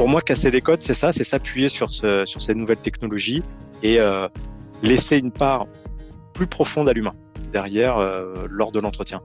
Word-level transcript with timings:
Pour 0.00 0.08
moi, 0.08 0.22
casser 0.22 0.50
les 0.50 0.62
codes, 0.62 0.80
c'est 0.80 0.94
ça, 0.94 1.12
c'est 1.12 1.24
s'appuyer 1.24 1.68
sur, 1.68 1.92
ce, 1.92 2.24
sur 2.24 2.40
ces 2.40 2.54
nouvelles 2.54 2.78
technologies 2.78 3.42
et 3.82 4.00
euh, 4.00 4.28
laisser 4.82 5.18
une 5.18 5.30
part 5.30 5.66
plus 6.32 6.46
profonde 6.46 6.88
à 6.88 6.94
l'humain 6.94 7.12
derrière 7.52 7.98
euh, 7.98 8.46
lors 8.48 8.72
de 8.72 8.80
l'entretien. 8.80 9.20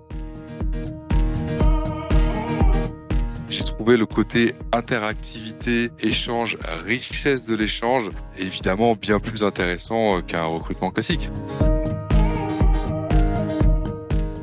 J'ai 3.47 3.63
trouvé 3.63 3.95
le 3.95 4.05
côté 4.05 4.53
interactivité, 4.73 5.91
échange, 6.01 6.57
richesse 6.85 7.45
de 7.45 7.55
l'échange, 7.55 8.09
évidemment 8.37 8.95
bien 8.95 9.21
plus 9.21 9.43
intéressant 9.43 10.19
qu'un 10.23 10.43
recrutement 10.43 10.91
classique. 10.91 11.29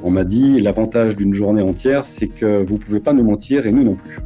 On 0.03 0.11
m'a 0.11 0.25
dit 0.25 0.63
l'avantage 0.63 1.15
d'une 1.15 1.35
journée 1.35 1.61
entière, 1.61 2.07
c'est 2.07 2.29
que 2.29 2.65
vous 2.65 2.77
ne 2.77 2.81
pouvez 2.81 3.01
pas 3.01 3.13
nous 3.13 3.23
mentir 3.23 3.67
et 3.67 3.73
nous 3.73 3.85
non 3.85 3.97
plus. 3.97 4.17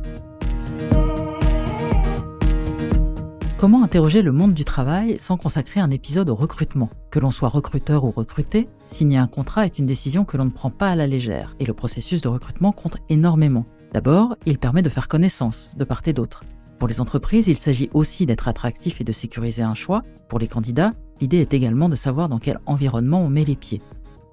Comment 3.59 3.83
interroger 3.83 4.21
le 4.21 4.33
monde 4.33 4.53
du 4.53 4.67
travail 4.67 5.19
sans 5.19 5.39
consacrer 5.39 5.81
un 5.81 5.91
épisode 5.91 6.29
au 6.29 6.35
recrutement? 6.35 6.91
Que 7.11 7.19
l'on 7.19 7.31
soit 7.31 7.49
recruteur 7.49 8.05
ou 8.05 8.11
recruté, 8.11 8.69
signer 8.87 9.17
un 9.17 9.27
contrat 9.27 9.65
est 9.65 9.79
une 9.79 9.87
décision 9.87 10.27
que 10.27 10.37
l'on 10.37 10.45
ne 10.45 10.51
prend 10.51 10.69
pas 10.69 10.91
à 10.91 10.95
la 10.95 11.07
légère 11.07 11.57
et 11.59 11.65
le 11.65 11.73
processus 11.73 12.21
de 12.21 12.29
recrutement 12.29 12.73
compte 12.73 12.99
énormément. 13.09 13.65
D'abord, 13.95 14.37
il 14.45 14.59
permet 14.59 14.83
de 14.83 14.91
faire 14.91 15.09
connaissance 15.09 15.73
de 15.75 15.85
part 15.85 16.03
et 16.05 16.13
d'autre. 16.13 16.45
Pour 16.79 16.87
les 16.87 17.01
entreprises, 17.01 17.49
il 17.49 17.57
s'agit 17.57 17.89
aussi 17.95 18.27
d'être 18.27 18.47
attractif 18.47 19.01
et 19.01 19.05
de 19.05 19.13
sécuriser 19.13 19.63
un 19.63 19.75
choix. 19.75 20.03
Pour 20.29 20.39
les 20.39 20.49
candidats, 20.49 20.93
l'idée 21.23 21.39
est 21.39 21.55
également 21.55 21.89
de 21.89 21.97
savoir 21.97 22.29
dans 22.29 22.39
quel 22.39 22.59
environnement 22.67 23.23
on 23.23 23.31
met 23.31 23.47
les 23.47 23.57
pieds. 23.57 23.81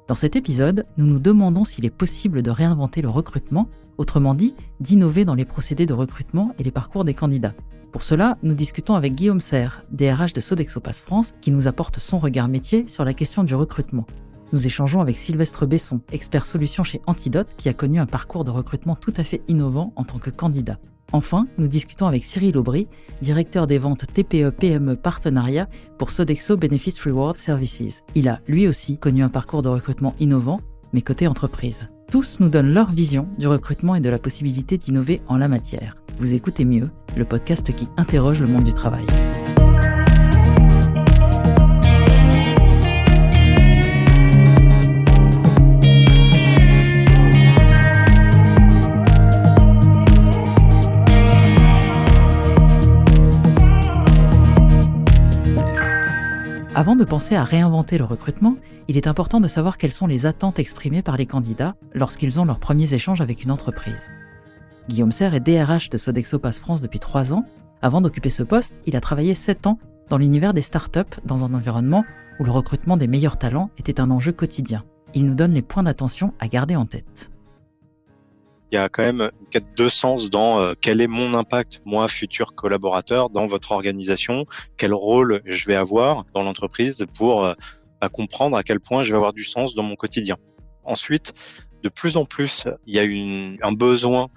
Dans 0.09 0.15
cet 0.15 0.35
épisode, 0.35 0.83
nous 0.97 1.05
nous 1.05 1.19
demandons 1.19 1.63
s'il 1.63 1.85
est 1.85 1.89
possible 1.89 2.41
de 2.41 2.51
réinventer 2.51 3.01
le 3.01 3.09
recrutement, 3.09 3.69
autrement 3.97 4.33
dit, 4.33 4.55
d'innover 4.79 5.25
dans 5.25 5.35
les 5.35 5.45
procédés 5.45 5.85
de 5.85 5.93
recrutement 5.93 6.53
et 6.59 6.63
les 6.63 6.71
parcours 6.71 7.03
des 7.03 7.13
candidats. 7.13 7.53
Pour 7.91 8.03
cela, 8.03 8.37
nous 8.41 8.55
discutons 8.55 8.95
avec 8.95 9.13
Guillaume 9.13 9.39
Serre, 9.39 9.83
DRH 9.91 10.33
de 10.33 10.41
Sodexo 10.41 10.79
Pass 10.79 11.01
France, 11.01 11.33
qui 11.41 11.51
nous 11.51 11.67
apporte 11.67 11.99
son 11.99 12.17
regard 12.17 12.47
métier 12.47 12.87
sur 12.87 13.05
la 13.05 13.13
question 13.13 13.43
du 13.43 13.53
recrutement. 13.53 14.07
Nous 14.51 14.65
échangeons 14.65 15.01
avec 15.01 15.15
Sylvestre 15.15 15.65
Besson, 15.65 16.01
expert 16.11 16.45
solution 16.45 16.83
chez 16.83 17.01
Antidote, 17.05 17.49
qui 17.57 17.69
a 17.69 17.73
connu 17.73 17.99
un 17.99 18.05
parcours 18.05 18.43
de 18.43 18.51
recrutement 18.51 18.95
tout 18.95 19.13
à 19.17 19.23
fait 19.23 19.41
innovant 19.47 19.93
en 19.95 20.03
tant 20.03 20.19
que 20.19 20.31
candidat. 20.31 20.79
Enfin, 21.11 21.47
nous 21.59 21.67
discutons 21.67 22.07
avec 22.07 22.25
Cyril 22.25 22.57
Aubry, 22.57 22.87
directeur 23.21 23.67
des 23.67 23.77
ventes 23.77 24.05
TPE-PME 24.11 24.95
Partenariat 24.95 25.69
pour 25.99 26.09
Sodexo 26.09 26.57
Benefits 26.57 26.99
Reward 27.05 27.37
Services. 27.37 28.01
Il 28.15 28.27
a, 28.27 28.39
lui 28.47 28.67
aussi, 28.67 28.97
connu 28.97 29.23
un 29.23 29.29
parcours 29.29 29.61
de 29.61 29.69
recrutement 29.69 30.15
innovant, 30.19 30.61
mais 30.93 31.01
côté 31.01 31.27
entreprise. 31.27 31.89
Tous 32.13 32.39
nous 32.39 32.47
donnent 32.47 32.75
leur 32.75 32.91
vision 32.91 33.27
du 33.39 33.47
recrutement 33.47 33.95
et 33.95 33.99
de 33.99 34.07
la 34.07 34.19
possibilité 34.19 34.77
d'innover 34.77 35.23
en 35.27 35.37
la 35.37 35.47
matière. 35.47 35.95
Vous 36.19 36.35
écoutez 36.35 36.63
mieux, 36.63 36.91
le 37.17 37.25
podcast 37.25 37.73
qui 37.73 37.87
interroge 37.97 38.39
le 38.39 38.45
monde 38.45 38.65
du 38.65 38.73
travail. 38.75 39.07
Avant 56.75 56.95
de 56.95 57.03
penser 57.03 57.35
à 57.35 57.43
réinventer 57.43 57.99
le 57.99 58.03
recrutement, 58.03 58.55
il 58.87 58.97
est 58.97 59.05
important 59.05 59.39
de 59.39 59.47
savoir 59.47 59.77
quelles 59.77 59.91
sont 59.91 60.07
les 60.07 60.25
attentes 60.25 60.57
exprimées 60.57 61.03
par 61.03 61.17
les 61.17 61.27
candidats 61.27 61.75
lorsqu'ils 61.93 62.41
ont 62.41 62.45
leurs 62.45 62.59
premiers 62.59 62.95
échanges 62.95 63.21
avec 63.21 63.43
une 63.43 63.51
entreprise. 63.51 64.09
Guillaume 64.89 65.11
Serre 65.11 65.35
est 65.35 65.39
DRH 65.39 65.91
de 65.91 65.97
Sodexo 65.97 66.39
Pass 66.39 66.59
France 66.59 66.81
depuis 66.81 66.97
trois 66.97 67.31
ans. 67.31 67.45
Avant 67.83 68.01
d'occuper 68.01 68.31
ce 68.31 68.41
poste, 68.41 68.81
il 68.87 68.95
a 68.95 69.01
travaillé 69.01 69.35
sept 69.35 69.67
ans 69.67 69.77
dans 70.09 70.17
l'univers 70.17 70.55
des 70.55 70.63
startups 70.63 71.19
dans 71.25 71.45
un 71.45 71.53
environnement 71.53 72.05
où 72.39 72.43
le 72.43 72.51
recrutement 72.51 72.97
des 72.97 73.07
meilleurs 73.07 73.37
talents 73.37 73.69
était 73.77 74.01
un 74.01 74.09
enjeu 74.09 74.31
quotidien. 74.31 74.83
Il 75.13 75.27
nous 75.27 75.35
donne 75.35 75.53
les 75.53 75.61
points 75.61 75.83
d'attention 75.83 76.33
à 76.39 76.47
garder 76.47 76.75
en 76.75 76.87
tête. 76.87 77.29
Il 78.73 78.77
y 78.77 78.79
a 78.79 78.89
quand 78.89 79.03
même 79.03 79.29
une 79.39 79.47
quête 79.51 79.77
de 79.77 79.87
sens 79.87 80.31
dans 80.31 80.59
euh, 80.59 80.73
quel 80.81 80.99
est 80.99 81.05
mon 81.05 81.35
impact, 81.35 81.83
moi, 81.85 82.07
futur 82.07 82.55
collaborateur, 82.55 83.29
dans 83.29 83.45
votre 83.45 83.71
organisation, 83.71 84.47
quel 84.77 84.95
rôle 84.95 85.43
je 85.45 85.67
vais 85.67 85.75
avoir 85.75 86.25
dans 86.33 86.41
l'entreprise 86.41 87.05
pour 87.15 87.45
euh, 87.45 87.53
bah, 88.01 88.09
comprendre 88.09 88.57
à 88.57 88.63
quel 88.63 88.79
point 88.79 89.03
je 89.03 89.11
vais 89.11 89.17
avoir 89.17 89.31
du 89.31 89.43
sens 89.43 89.75
dans 89.75 89.83
mon 89.83 89.95
quotidien. 89.95 90.37
Ensuite, 90.85 91.35
de 91.83 91.89
plus 91.89 92.17
en 92.17 92.25
plus, 92.25 92.65
il 92.87 92.95
y 92.95 92.99
a 92.99 93.67
un 93.67 93.73
besoin 93.73 94.29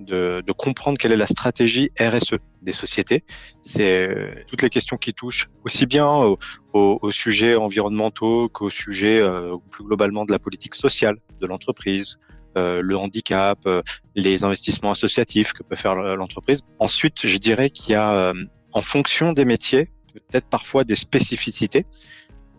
de, 0.00 0.42
comprendre 0.58 0.98
quelle 0.98 1.12
est 1.12 1.16
la 1.16 1.28
stratégie 1.28 1.88
RSE 2.00 2.34
des 2.62 2.72
sociétés. 2.72 3.22
C'est 3.62 4.08
euh, 4.08 4.34
toutes 4.48 4.62
les 4.62 4.70
questions 4.70 4.96
qui 4.96 5.14
touchent 5.14 5.48
aussi 5.64 5.86
bien 5.86 6.08
aux 6.08 6.36
au, 6.72 7.10
sujets 7.12 7.54
environnementaux 7.54 8.48
qu'aux 8.48 8.70
sujets 8.70 9.22
plus 9.70 9.84
globalement 9.84 10.24
de 10.24 10.32
la 10.32 10.40
politique 10.40 10.74
sociale 10.74 11.16
de 11.40 11.46
l'entreprise, 11.46 12.18
le 12.56 12.96
handicap, 12.96 13.58
euh, 13.66 13.82
les 14.14 14.44
investissements 14.44 14.92
associatifs 14.92 15.52
que 15.52 15.62
peut 15.62 15.76
faire 15.76 15.94
l'entreprise. 15.94 16.60
Ensuite, 16.78 17.26
je 17.26 17.38
dirais 17.38 17.70
qu'il 17.70 17.92
y 17.92 17.96
a, 17.96 18.32
en 18.72 18.82
fonction 18.82 19.32
des 19.32 19.44
métiers, 19.44 19.90
peut-être 20.12 20.48
parfois 20.48 20.84
des 20.84 20.96
spécificités. 20.96 21.86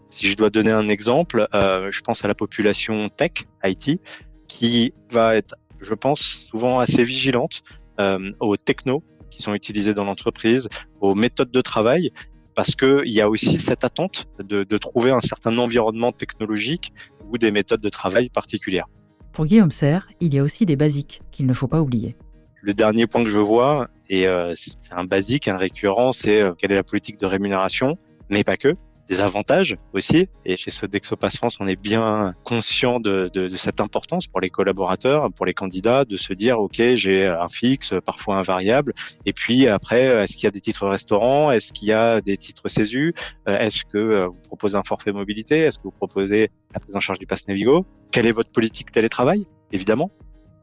Si 0.09 0.27
je 0.27 0.37
dois 0.37 0.49
donner 0.49 0.71
un 0.71 0.87
exemple, 0.87 1.47
je 1.53 2.01
pense 2.01 2.23
à 2.23 2.27
la 2.27 2.35
population 2.35 3.09
tech, 3.09 3.31
IT, 3.63 3.99
qui 4.47 4.93
va 5.11 5.35
être 5.35 5.55
je 5.85 5.93
pense, 5.93 6.21
souvent 6.21 6.79
assez 6.79 7.03
vigilante 7.03 7.63
euh, 7.99 8.31
aux 8.39 8.57
technos 8.57 9.03
qui 9.31 9.41
sont 9.41 9.53
utilisés 9.53 9.93
dans 9.93 10.05
l'entreprise, 10.05 10.69
aux 11.01 11.13
méthodes 11.13 11.51
de 11.51 11.61
travail, 11.61 12.11
parce 12.55 12.73
qu'il 12.75 13.11
y 13.11 13.19
a 13.19 13.29
aussi 13.29 13.59
cette 13.59 13.83
attente 13.83 14.27
de, 14.39 14.63
de, 14.63 14.77
trouver 14.77 15.11
un 15.11 15.19
certain 15.19 15.57
environnement 15.57 16.13
technologique 16.13 16.93
ou 17.29 17.37
des 17.37 17.51
méthodes 17.51 17.81
de 17.81 17.89
travail 17.89 18.29
particulières. 18.29 18.87
Pour 19.35 19.45
Guillaume 19.45 19.69
Serre, 19.69 20.07
il 20.21 20.33
y 20.33 20.39
a 20.39 20.43
aussi 20.43 20.65
des 20.65 20.77
basiques 20.77 21.21
qu'il 21.29 21.45
ne 21.45 21.51
faut 21.51 21.67
pas 21.67 21.81
oublier. 21.81 22.15
Le 22.61 22.73
dernier 22.73 23.05
point 23.05 23.21
que 23.21 23.29
je 23.29 23.37
vois, 23.37 23.89
et 24.09 24.27
euh, 24.27 24.53
c'est 24.55 24.93
un 24.93 25.03
basique, 25.03 25.49
un 25.49 25.57
récurrent, 25.57 26.13
c'est 26.13 26.39
euh, 26.39 26.53
quelle 26.57 26.71
est 26.71 26.75
la 26.75 26.85
politique 26.85 27.19
de 27.19 27.25
rémunération, 27.25 27.97
mais 28.29 28.45
pas 28.45 28.55
que 28.55 28.77
des 29.07 29.21
avantages 29.21 29.77
aussi. 29.93 30.27
Et 30.45 30.57
chez 30.57 30.71
Sodexo 30.71 31.15
Pass 31.15 31.37
France, 31.37 31.57
on 31.59 31.67
est 31.67 31.75
bien 31.75 32.33
conscient 32.43 32.99
de, 32.99 33.29
de, 33.33 33.47
de, 33.47 33.57
cette 33.57 33.81
importance 33.81 34.27
pour 34.27 34.41
les 34.41 34.49
collaborateurs, 34.49 35.31
pour 35.31 35.45
les 35.45 35.53
candidats, 35.53 36.05
de 36.05 36.17
se 36.17 36.33
dire, 36.33 36.59
OK, 36.59 36.81
j'ai 36.95 37.27
un 37.27 37.49
fixe, 37.49 37.93
parfois 38.05 38.37
un 38.37 38.41
variable. 38.41 38.93
Et 39.25 39.33
puis 39.33 39.67
après, 39.67 40.03
est-ce 40.23 40.35
qu'il 40.35 40.45
y 40.45 40.47
a 40.47 40.51
des 40.51 40.61
titres 40.61 40.87
restaurants? 40.87 41.51
Est-ce 41.51 41.73
qu'il 41.73 41.87
y 41.87 41.93
a 41.93 42.21
des 42.21 42.37
titres 42.37 42.67
CESU? 42.67 43.13
Est-ce 43.47 43.85
que 43.85 43.97
euh, 43.97 44.27
vous 44.27 44.39
proposez 44.41 44.75
un 44.75 44.83
forfait 44.83 45.11
mobilité? 45.11 45.59
Est-ce 45.59 45.77
que 45.77 45.83
vous 45.83 45.91
proposez 45.91 46.49
la 46.73 46.79
prise 46.79 46.95
en 46.95 46.99
charge 46.99 47.19
du 47.19 47.27
pass 47.27 47.47
Navigo? 47.47 47.85
Quelle 48.11 48.25
est 48.25 48.31
votre 48.31 48.51
politique 48.51 48.91
télétravail? 48.91 49.45
Évidemment, 49.71 50.11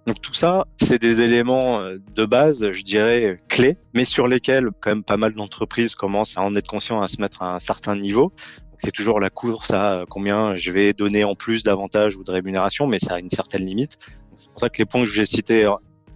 donc 0.06 0.20
tout 0.20 0.34
ça, 0.34 0.66
c'est 0.76 1.00
des 1.00 1.20
éléments 1.20 1.80
euh, 1.80 1.98
de 2.14 2.24
base, 2.24 2.72
je 2.72 2.82
dirais, 2.82 3.40
clés, 3.48 3.76
mais 3.94 4.04
sur 4.04 4.26
lesquels 4.26 4.70
quand 4.80 4.90
même 4.90 5.04
pas 5.04 5.16
mal 5.16 5.32
d'entreprises 5.34 5.94
commencent 5.94 6.36
à 6.36 6.42
en 6.42 6.56
être 6.56 6.66
conscients, 6.66 7.00
à 7.00 7.08
se 7.08 7.20
mettre 7.20 7.42
à 7.42 7.54
un 7.54 7.60
certain 7.60 7.94
niveau. 7.94 8.32
C'est 8.78 8.90
toujours 8.90 9.20
la 9.20 9.30
course 9.30 9.70
à 9.70 9.92
euh, 9.92 10.04
combien 10.08 10.56
je 10.56 10.72
vais 10.72 10.92
donner 10.92 11.22
en 11.22 11.36
plus 11.36 11.62
d'avantages 11.62 12.16
ou 12.16 12.24
de 12.24 12.32
rémunération, 12.32 12.88
mais 12.88 12.98
ça 12.98 13.14
a 13.14 13.18
une 13.20 13.30
certaine 13.30 13.64
limite. 13.64 13.96
C'est 14.36 14.50
pour 14.50 14.60
ça 14.60 14.68
que 14.68 14.78
les 14.78 14.86
points 14.86 15.02
que 15.02 15.08
j'ai 15.08 15.26
cités 15.26 15.70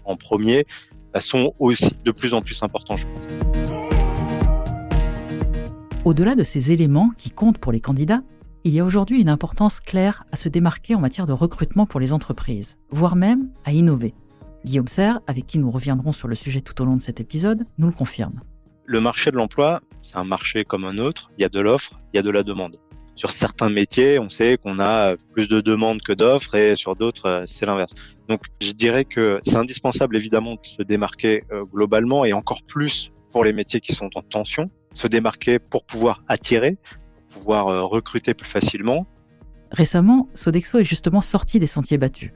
en 0.05 0.17
premier 0.17 0.65
bah, 1.15 1.21
sont 1.21 1.55
aussi 1.61 1.95
de 2.05 2.11
plus 2.11 2.35
en 2.35 2.41
plus 2.41 2.61
importants, 2.65 2.97
je 2.97 3.07
pense. 3.07 3.23
Au-delà 6.05 6.35
de 6.35 6.45
ces 6.45 6.73
éléments 6.73 7.11
qui 7.17 7.31
comptent 7.31 7.59
pour 7.59 7.73
les 7.73 7.81
candidats, 7.81 8.23
il 8.67 8.75
y 8.75 8.81
a 8.81 8.85
aujourd'hui 8.85 9.21
une 9.21 9.29
importance 9.29 9.81
claire 9.81 10.25
à 10.33 10.37
se 10.37 10.49
démarquer 10.49 10.97
en 10.97 11.01
matière 11.01 11.25
de 11.25 11.33
recrutement 11.33 11.87
pour 11.87 12.01
les 12.01 12.13
entreprises, 12.13 12.79
voire 12.91 13.15
même 13.15 13.49
à 13.65 13.71
innover. 13.71 14.13
Guillaume 14.65 14.89
Serre, 14.89 15.21
avec 15.29 15.47
qui 15.47 15.61
nous 15.61 15.71
reviendrons 15.71 16.11
sur 16.11 16.27
le 16.27 16.35
sujet 16.35 16.63
tout 16.63 16.83
au 16.83 16.85
long 16.85 16.97
de 16.97 17.01
cet 17.03 17.21
épisode, 17.21 17.63
nous 17.79 17.87
le 17.87 17.93
confirme. 17.93 18.41
Le 18.85 19.01
marché 19.01 19.31
de 19.31 19.37
l'emploi, 19.37 19.83
c'est 20.03 20.17
un 20.17 20.25
marché 20.25 20.65
comme 20.65 20.85
un 20.85 20.99
autre. 20.99 21.31
Il 21.39 21.43
y 21.43 21.45
a 21.45 21.49
de 21.49 21.61
l'offre, 21.61 22.01
il 22.13 22.17
y 22.17 22.19
a 22.19 22.23
de 22.25 22.31
la 22.31 22.43
demande. 22.43 22.77
Sur 23.15 23.31
certains 23.31 23.69
métiers, 23.69 24.19
on 24.19 24.29
sait 24.29 24.57
qu'on 24.57 24.81
a 24.81 25.15
plus 25.33 25.47
de 25.47 25.61
demandes 25.61 26.03
que 26.03 26.13
d'offres 26.13 26.57
et 26.57 26.75
sur 26.75 26.97
d'autres, 26.97 27.45
c'est 27.47 27.67
l'inverse. 27.67 27.95
Donc, 28.29 28.41
je 28.61 28.73
dirais 28.73 29.05
que 29.05 29.39
c'est 29.43 29.57
indispensable 29.57 30.17
évidemment 30.17 30.55
de 30.55 30.61
se 30.65 30.83
démarquer 30.83 31.45
euh, 31.53 31.65
globalement 31.65 32.25
et 32.25 32.33
encore 32.33 32.65
plus 32.67 33.13
pour 33.31 33.45
les 33.45 33.53
métiers 33.53 33.81
qui 33.81 33.93
sont 33.93 34.11
en 34.17 34.23
tension, 34.23 34.71
se 34.95 35.07
démarquer 35.07 35.61
pour 35.61 35.87
pouvoir 35.87 36.25
attirer, 36.27 36.79
pouvoir 37.37 37.69
euh, 37.69 37.85
recruter 37.85 38.35
plus 38.35 38.49
facilement. 38.49 39.07
Récemment, 39.71 40.29
Sodexo 40.35 40.79
est 40.79 40.85
justement 40.85 41.21
sorti 41.21 41.59
des 41.59 41.67
sentiers 41.67 41.99
battus. 41.99 42.33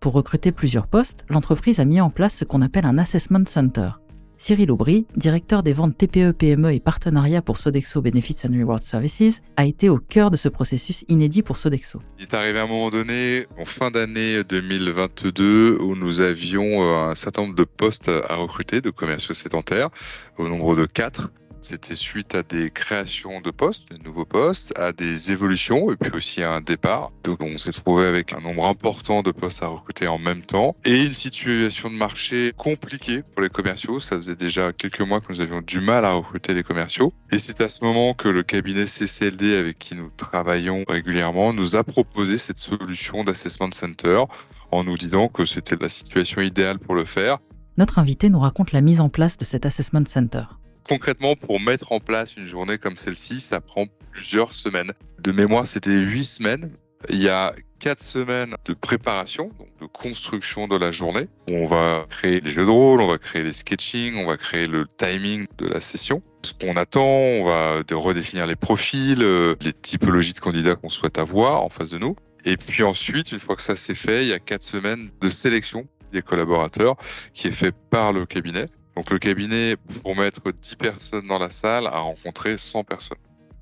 Pour 0.00 0.12
recruter 0.12 0.52
plusieurs 0.52 0.86
postes, 0.86 1.24
l'entreprise 1.28 1.80
a 1.80 1.84
mis 1.84 2.00
en 2.00 2.10
place 2.10 2.36
ce 2.36 2.44
qu'on 2.44 2.62
appelle 2.62 2.84
un 2.84 2.98
assessment 2.98 3.46
center. 3.46 3.90
Cyril 4.36 4.70
Aubry, 4.70 5.06
directeur 5.16 5.62
des 5.62 5.72
ventes 5.72 5.96
TPE, 5.96 6.32
PME 6.32 6.74
et 6.74 6.80
partenariat 6.80 7.40
pour 7.40 7.58
Sodexo 7.58 8.02
Benefits 8.02 8.46
and 8.46 8.52
Reward 8.52 8.82
Services, 8.82 9.40
a 9.56 9.64
été 9.64 9.88
au 9.88 9.98
cœur 9.98 10.30
de 10.30 10.36
ce 10.36 10.48
processus 10.48 11.04
inédit 11.08 11.42
pour 11.42 11.56
Sodexo. 11.56 12.02
Il 12.18 12.24
est 12.24 12.34
arrivé 12.34 12.58
à 12.58 12.64
un 12.64 12.66
moment 12.66 12.90
donné, 12.90 13.46
en 13.58 13.64
fin 13.64 13.90
d'année 13.90 14.44
2022, 14.44 15.78
où 15.80 15.94
nous 15.94 16.20
avions 16.20 16.82
euh, 16.82 17.10
un 17.10 17.14
certain 17.14 17.42
nombre 17.42 17.54
de 17.54 17.64
postes 17.64 18.08
à 18.08 18.34
recruter, 18.34 18.80
de 18.80 18.90
commerciaux 18.90 19.34
sédentaires, 19.34 19.88
au 20.36 20.48
nombre 20.48 20.76
de 20.76 20.84
quatre. 20.84 21.30
C'était 21.64 21.94
suite 21.94 22.34
à 22.34 22.42
des 22.42 22.70
créations 22.70 23.40
de 23.40 23.50
postes, 23.50 23.90
de 23.90 23.96
nouveaux 24.04 24.26
postes, 24.26 24.78
à 24.78 24.92
des 24.92 25.32
évolutions 25.32 25.90
et 25.90 25.96
puis 25.96 26.10
aussi 26.14 26.42
à 26.42 26.52
un 26.52 26.60
départ. 26.60 27.10
Donc 27.22 27.42
on 27.42 27.56
s'est 27.56 27.72
trouvé 27.72 28.04
avec 28.04 28.34
un 28.34 28.40
nombre 28.40 28.66
important 28.66 29.22
de 29.22 29.30
postes 29.30 29.62
à 29.62 29.68
recruter 29.68 30.06
en 30.06 30.18
même 30.18 30.42
temps 30.42 30.76
et 30.84 31.04
une 31.04 31.14
situation 31.14 31.88
de 31.88 31.94
marché 31.94 32.52
compliquée 32.58 33.22
pour 33.22 33.40
les 33.40 33.48
commerciaux. 33.48 33.98
Ça 33.98 34.16
faisait 34.16 34.36
déjà 34.36 34.74
quelques 34.74 35.00
mois 35.00 35.22
que 35.22 35.32
nous 35.32 35.40
avions 35.40 35.62
du 35.62 35.80
mal 35.80 36.04
à 36.04 36.12
recruter 36.12 36.52
les 36.52 36.62
commerciaux. 36.62 37.14
Et 37.32 37.38
c'est 37.38 37.62
à 37.62 37.70
ce 37.70 37.82
moment 37.82 38.12
que 38.12 38.28
le 38.28 38.42
cabinet 38.42 38.86
CCLD 38.86 39.56
avec 39.56 39.78
qui 39.78 39.94
nous 39.94 40.10
travaillons 40.18 40.84
régulièrement 40.86 41.54
nous 41.54 41.76
a 41.76 41.82
proposé 41.82 42.36
cette 42.36 42.58
solution 42.58 43.24
d'assessment 43.24 43.72
center 43.72 44.24
en 44.70 44.84
nous 44.84 44.98
disant 44.98 45.28
que 45.28 45.46
c'était 45.46 45.76
la 45.80 45.88
situation 45.88 46.42
idéale 46.42 46.78
pour 46.78 46.94
le 46.94 47.06
faire. 47.06 47.38
Notre 47.78 47.98
invité 47.98 48.28
nous 48.28 48.40
raconte 48.40 48.72
la 48.72 48.82
mise 48.82 49.00
en 49.00 49.08
place 49.08 49.38
de 49.38 49.46
cet 49.46 49.64
assessment 49.64 50.04
center. 50.04 50.42
Concrètement, 50.88 51.34
pour 51.34 51.60
mettre 51.60 51.92
en 51.92 52.00
place 52.00 52.36
une 52.36 52.46
journée 52.46 52.78
comme 52.78 52.96
celle-ci, 52.96 53.40
ça 53.40 53.60
prend 53.60 53.86
plusieurs 54.12 54.52
semaines. 54.52 54.92
De 55.20 55.32
mémoire, 55.32 55.66
c'était 55.66 55.96
huit 55.98 56.24
semaines. 56.24 56.70
Il 57.08 57.22
y 57.22 57.28
a 57.28 57.54
quatre 57.78 58.02
semaines 58.02 58.54
de 58.64 58.72
préparation, 58.72 59.50
donc 59.58 59.68
de 59.80 59.86
construction 59.86 60.68
de 60.68 60.76
la 60.76 60.90
journée. 60.90 61.28
On 61.48 61.66
va 61.66 62.06
créer 62.08 62.40
les 62.40 62.52
jeux 62.52 62.64
de 62.64 62.70
rôle, 62.70 63.00
on 63.00 63.08
va 63.08 63.18
créer 63.18 63.42
les 63.42 63.52
sketching, 63.52 64.16
on 64.16 64.26
va 64.26 64.36
créer 64.36 64.66
le 64.66 64.86
timing 64.96 65.46
de 65.58 65.66
la 65.66 65.80
session. 65.80 66.22
Ce 66.42 66.52
qu'on 66.54 66.76
attend, 66.76 67.06
on 67.06 67.44
va 67.44 67.82
redéfinir 67.92 68.46
les 68.46 68.56
profils, 68.56 69.22
euh, 69.22 69.54
les 69.62 69.72
typologies 69.72 70.32
de 70.32 70.40
candidats 70.40 70.76
qu'on 70.76 70.88
souhaite 70.88 71.18
avoir 71.18 71.62
en 71.62 71.68
face 71.68 71.90
de 71.90 71.98
nous. 71.98 72.16
Et 72.44 72.56
puis 72.56 72.82
ensuite, 72.82 73.32
une 73.32 73.40
fois 73.40 73.56
que 73.56 73.62
ça 73.62 73.76
c'est 73.76 73.94
fait, 73.94 74.24
il 74.24 74.28
y 74.28 74.34
a 74.34 74.38
quatre 74.38 74.62
semaines 74.62 75.10
de 75.20 75.30
sélection 75.30 75.86
des 76.12 76.22
collaborateurs 76.22 76.96
qui 77.32 77.48
est 77.48 77.52
fait 77.52 77.74
par 77.90 78.12
le 78.12 78.24
cabinet. 78.26 78.68
Donc 78.96 79.10
le 79.10 79.18
cabinet, 79.18 79.76
pour 80.02 80.16
mettre 80.16 80.40
10 80.52 80.76
personnes 80.76 81.26
dans 81.26 81.38
la 81.38 81.50
salle, 81.50 81.86
a 81.86 81.98
rencontré 81.98 82.58
100 82.58 82.84
personnes. 82.84 83.18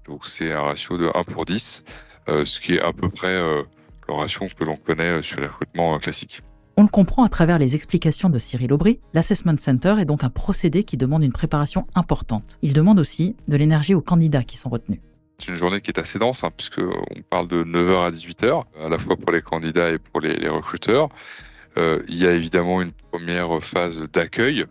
Donc 0.06 0.26
c'est 0.26 0.52
un 0.52 0.62
ratio 0.62 0.99
de 0.99 1.11
1 1.14 1.25
pour 1.25 1.44
10, 1.44 1.84
euh, 2.29 2.44
ce 2.44 2.61
qui 2.61 2.75
est 2.75 2.81
à 2.81 2.93
peu 2.93 3.08
près 3.08 3.29
euh, 3.29 3.62
le 4.08 4.14
ratio 4.14 4.46
que 4.58 4.64
l'on 4.64 4.76
connaît 4.76 5.19
euh, 5.19 5.23
sur 5.23 5.40
les 5.40 5.46
recrutements 5.46 5.99
classiques. 5.99 6.43
On 6.76 6.82
le 6.82 6.88
comprend 6.88 7.23
à 7.23 7.29
travers 7.29 7.58
les 7.58 7.75
explications 7.75 8.31
de 8.31 8.38
Cyril 8.38 8.73
Aubry, 8.73 8.99
l'Assessment 9.12 9.58
Center 9.58 9.96
est 9.99 10.06
donc 10.06 10.25
un 10.25 10.31
procédé 10.31 10.84
qui 10.84 10.96
demande 10.96 11.23
une 11.23 11.32
préparation 11.32 11.87
importante. 11.94 12.58
Il 12.62 12.73
demande 12.73 12.99
aussi 12.99 13.37
de 13.46 13.56
l'énergie 13.56 13.94
aux 13.94 14.00
candidats 14.00 14.43
qui 14.43 14.56
sont 14.56 14.70
retenus. 14.70 15.00
C'est 15.38 15.49
une 15.49 15.56
journée 15.56 15.81
qui 15.81 15.90
est 15.90 15.99
assez 15.99 16.19
dense, 16.19 16.44
hein, 16.44 16.50
puisqu'on 16.56 17.23
parle 17.28 17.49
de 17.49 17.62
9h 17.64 18.06
à 18.06 18.11
18h, 18.11 18.64
à 18.81 18.88
la 18.88 18.99
fois 18.99 19.17
pour 19.17 19.32
les 19.32 19.43
candidats 19.43 19.90
et 19.90 19.99
pour 19.99 20.20
les, 20.20 20.37
les 20.37 20.49
recruteurs. 20.49 21.08
Euh, 21.76 22.02
il 22.08 22.17
y 22.17 22.26
a 22.26 22.32
évidemment 22.32 22.81
une 22.81 22.93
première 23.11 23.62
phase 23.62 24.00
d'accueil, 24.12 24.64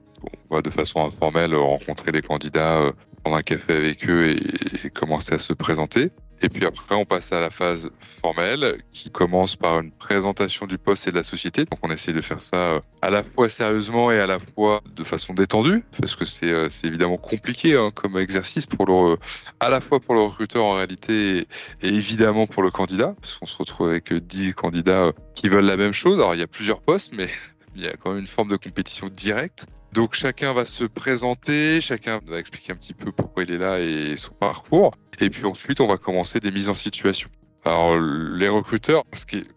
on 0.50 0.56
va 0.56 0.62
de 0.62 0.69
façon 0.69 1.06
informelle 1.06 1.56
rencontrer 1.56 2.12
les 2.12 2.21
candidats, 2.21 2.79
euh, 2.79 2.91
prendre 3.23 3.38
un 3.38 3.41
café 3.41 3.73
avec 3.73 4.09
eux 4.09 4.29
et, 4.29 4.89
commencer 4.89 5.33
à 5.33 5.39
se 5.39 5.53
présenter. 5.53 6.12
Et 6.44 6.50
puis 6.50 6.65
après, 6.65 6.95
on 6.95 7.06
passe 7.06 7.31
à 7.31 7.39
la 7.39 7.51
phase 7.51 7.91
formelle 8.19 8.79
qui 8.91 9.12
commence 9.12 9.56
par 9.56 9.79
une 9.79 9.91
présentation 9.91 10.65
du 10.65 10.79
poste 10.79 11.07
et 11.07 11.12
de 11.12 11.15
la 11.15 11.23
société. 11.23 11.65
Donc 11.65 11.79
on 11.83 11.91
essaie 11.91 12.13
de 12.13 12.21
faire 12.21 12.41
ça 12.41 12.57
euh, 12.57 12.79
à 13.03 13.12
la 13.12 13.23
fois 13.23 13.47
sérieusement 13.47 14.12
et 14.12 14.19
à 14.19 14.25
la 14.25 14.39
fois 14.39 14.81
de 14.95 15.03
façon 15.03 15.35
détendue, 15.35 15.83
parce 16.00 16.15
que 16.15 16.25
c'est 16.25 16.51
euh, 16.51 16.68
évidemment 16.83 17.18
compliqué 17.18 17.75
hein, 17.75 17.91
comme 17.94 18.18
exercice 18.18 18.65
pour 18.65 19.18
à 19.59 19.69
la 19.69 19.81
fois 19.81 20.00
pour 20.00 20.15
le 20.15 20.21
recruteur 20.21 20.65
en 20.65 20.73
réalité 20.73 21.47
et, 21.83 21.88
évidemment 21.88 22.47
pour 22.47 22.63
le 22.63 22.71
candidat, 22.71 23.13
parce 23.21 23.38
qu'on 23.38 23.45
se 23.45 23.57
retrouve 23.57 23.89
avec 23.89 24.12
10 24.12 24.53
candidats 24.53 25.12
qui 25.35 25.47
veulent 25.47 25.65
la 25.65 25.77
même 25.77 25.94
chose. 25.94 26.18
Alors 26.19 26.33
il 26.33 26.39
y 26.39 26.44
a 26.44 26.47
plusieurs 26.47 26.81
postes, 26.81 27.12
mais 27.13 27.27
il 27.75 27.83
y 27.83 27.88
a 27.88 27.94
quand 27.97 28.12
même 28.12 28.19
une 28.19 28.27
forme 28.27 28.50
de 28.50 28.57
compétition 28.57 29.09
directe. 29.09 29.68
Donc 29.94 30.14
chacun 30.14 30.54
va 30.54 30.66
se 30.66 30.86
présenter, 30.86 31.82
chacun 31.82 32.22
va 32.26 32.40
expliquer 32.40 32.72
un 32.72 32.76
petit 32.76 32.94
peu 32.94 33.12
pourquoi 33.12 33.44
il 33.44 33.52
est 33.52 33.58
là 33.58 33.80
et 33.80 34.16
son 34.16 34.32
parcours. 34.32 34.94
Et 35.20 35.30
puis 35.30 35.46
ensuite, 35.46 35.82
on 35.82 35.88
va 35.88 35.98
commencer 35.98 36.40
des 36.40 36.52
mises 36.52 36.70
en 36.70 36.74
situation. 36.74 37.30
Alors 37.66 37.98
les 37.98 38.48
recruteurs, 38.48 39.04
ce 39.14 39.26
qui 39.26 39.38
est 39.38 39.48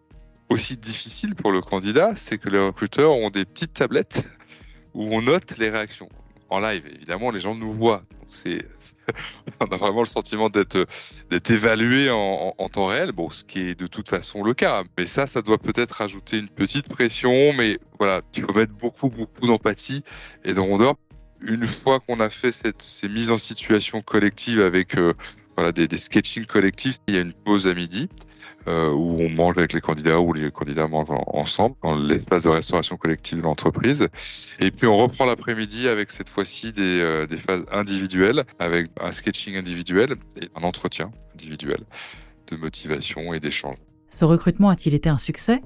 aussi 0.51 0.77
difficile 0.77 1.35
pour 1.35 1.53
le 1.53 1.61
candidat, 1.61 2.15
c'est 2.17 2.39
que 2.39 2.49
les 2.49 2.59
recruteurs 2.59 3.13
ont 3.13 3.31
des 3.31 3.45
petites 3.45 3.75
tablettes 3.75 4.27
où 4.93 5.05
on 5.15 5.23
note 5.23 5.57
les 5.59 5.71
réactions 5.71 6.09
en 6.51 6.61
live. 6.61 6.87
Évidemment, 6.87 7.31
les 7.31 7.41
gens 7.41 7.55
nous 7.55 7.73
voient. 7.73 8.03
c'est, 8.29 8.67
on 9.61 9.67
a 9.67 9.77
vraiment 9.77 10.01
le 10.01 10.07
sentiment 10.07 10.51
d'être, 10.51 10.87
évalué 11.49 12.11
en, 12.11 12.53
temps 12.73 12.87
réel. 12.87 13.13
Bon, 13.13 13.31
ce 13.31 13.45
qui 13.45 13.61
est 13.61 13.79
de 13.79 13.87
toute 13.87 14.09
façon 14.09 14.43
le 14.43 14.55
cas. 14.55 14.85
Mais 14.99 15.07
ça, 15.07 15.27
ça 15.27 15.43
doit 15.43 15.59
peut-être 15.59 15.93
rajouter 15.93 16.39
une 16.39 16.49
petite 16.49 16.89
pression. 16.89 17.53
Mais 17.55 17.79
voilà, 17.99 18.23
tu 18.33 18.43
peux 18.43 18.59
mettre 18.59 18.73
beaucoup, 18.73 19.11
beaucoup 19.11 19.47
d'empathie 19.47 20.03
et 20.45 20.55
de 20.55 20.61
rondeur. 20.61 20.95
Une 21.41 21.67
fois 21.67 22.01
qu'on 22.01 22.21
a 22.21 22.31
fait 22.31 22.53
cette, 22.53 22.81
ces 22.81 23.09
mises 23.09 23.31
en 23.31 23.39
situation 23.39 24.01
collective 24.01 24.61
avec 24.61 24.97
euh, 24.97 25.13
voilà, 25.57 25.73
des, 25.73 25.87
des 25.87 25.99
sketching 25.99 26.47
collectifs, 26.47 26.97
il 27.07 27.15
y 27.15 27.19
a 27.19 27.21
une 27.21 27.35
pause 27.35 27.67
à 27.67 27.75
midi. 27.75 28.09
Euh, 28.67 28.91
où 28.91 29.21
on 29.21 29.29
mange 29.29 29.59
avec 29.59 29.75
les 29.75 29.83
candidats, 29.83 30.21
où 30.21 30.33
les 30.33 30.51
candidats 30.51 30.89
mangent 30.89 31.09
ensemble 31.27 31.77
dans 31.83 31.95
l'espace 31.95 32.45
de 32.45 32.49
restauration 32.49 32.97
collective 32.97 33.39
de 33.39 33.43
l'entreprise. 33.43 34.09
Et 34.59 34.71
puis 34.71 34.87
on 34.87 34.97
reprend 34.97 35.27
l'après-midi 35.27 35.87
avec 35.87 36.11
cette 36.11 36.31
fois-ci 36.31 36.73
des, 36.73 37.01
euh, 37.03 37.27
des 37.27 37.37
phases 37.37 37.67
individuelles, 37.73 38.45
avec 38.59 38.91
un 38.99 39.13
sketching 39.13 39.57
individuel 39.57 40.17
et 40.41 40.49
un 40.57 40.63
entretien 40.63 41.11
individuel 41.35 41.81
de 42.47 42.57
motivation 42.57 43.35
et 43.35 43.41
d'échange. 43.41 43.77
Ce 44.09 44.25
recrutement 44.25 44.71
a-t-il 44.71 44.95
été 44.95 45.11
un 45.11 45.19
succès? 45.19 45.61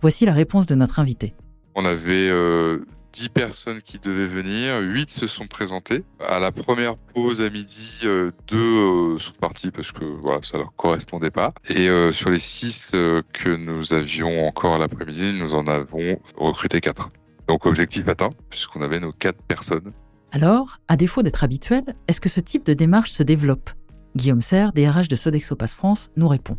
Voici 0.00 0.24
la 0.24 0.32
réponse 0.32 0.64
de 0.64 0.74
notre 0.74 0.98
invité. 0.98 1.34
On 1.74 1.84
avait 1.84 2.30
euh, 2.30 2.86
10 3.12 3.28
personnes 3.30 3.82
qui 3.82 3.98
devaient 3.98 4.26
venir, 4.26 4.78
8 4.80 5.10
se 5.10 5.26
sont 5.26 5.46
présentées. 5.46 6.04
À 6.20 6.38
la 6.38 6.52
première 6.52 6.96
pause 6.96 7.40
à 7.40 7.50
midi, 7.50 8.00
euh, 8.04 8.30
deux 8.46 9.14
euh, 9.14 9.18
sont 9.18 9.32
partis 9.40 9.70
parce 9.70 9.92
que 9.92 10.04
voilà, 10.04 10.40
ça 10.42 10.58
leur 10.58 10.74
correspondait 10.76 11.30
pas. 11.30 11.52
Et 11.68 11.88
euh, 11.88 12.12
sur 12.12 12.30
les 12.30 12.38
6 12.38 12.92
que 13.32 13.56
nous 13.56 13.92
avions 13.92 14.46
encore 14.46 14.74
à 14.74 14.78
l'après-midi, 14.78 15.32
nous 15.38 15.54
en 15.54 15.66
avons 15.66 16.18
recruté 16.36 16.80
4. 16.80 17.10
Donc 17.48 17.66
objectif 17.66 18.06
atteint, 18.08 18.30
puisqu'on 18.48 18.82
avait 18.82 19.00
nos 19.00 19.12
4 19.12 19.42
personnes. 19.42 19.92
Alors, 20.32 20.78
à 20.86 20.96
défaut 20.96 21.22
d'être 21.22 21.42
habituel, 21.42 21.82
est-ce 22.06 22.20
que 22.20 22.28
ce 22.28 22.40
type 22.40 22.64
de 22.64 22.74
démarche 22.74 23.10
se 23.10 23.24
développe? 23.24 23.70
Guillaume 24.14 24.40
Serre, 24.40 24.72
DRH 24.72 25.08
de 25.08 25.16
Sodexo 25.16 25.56
Pass 25.56 25.74
France, 25.74 26.10
nous 26.16 26.28
répond. 26.28 26.56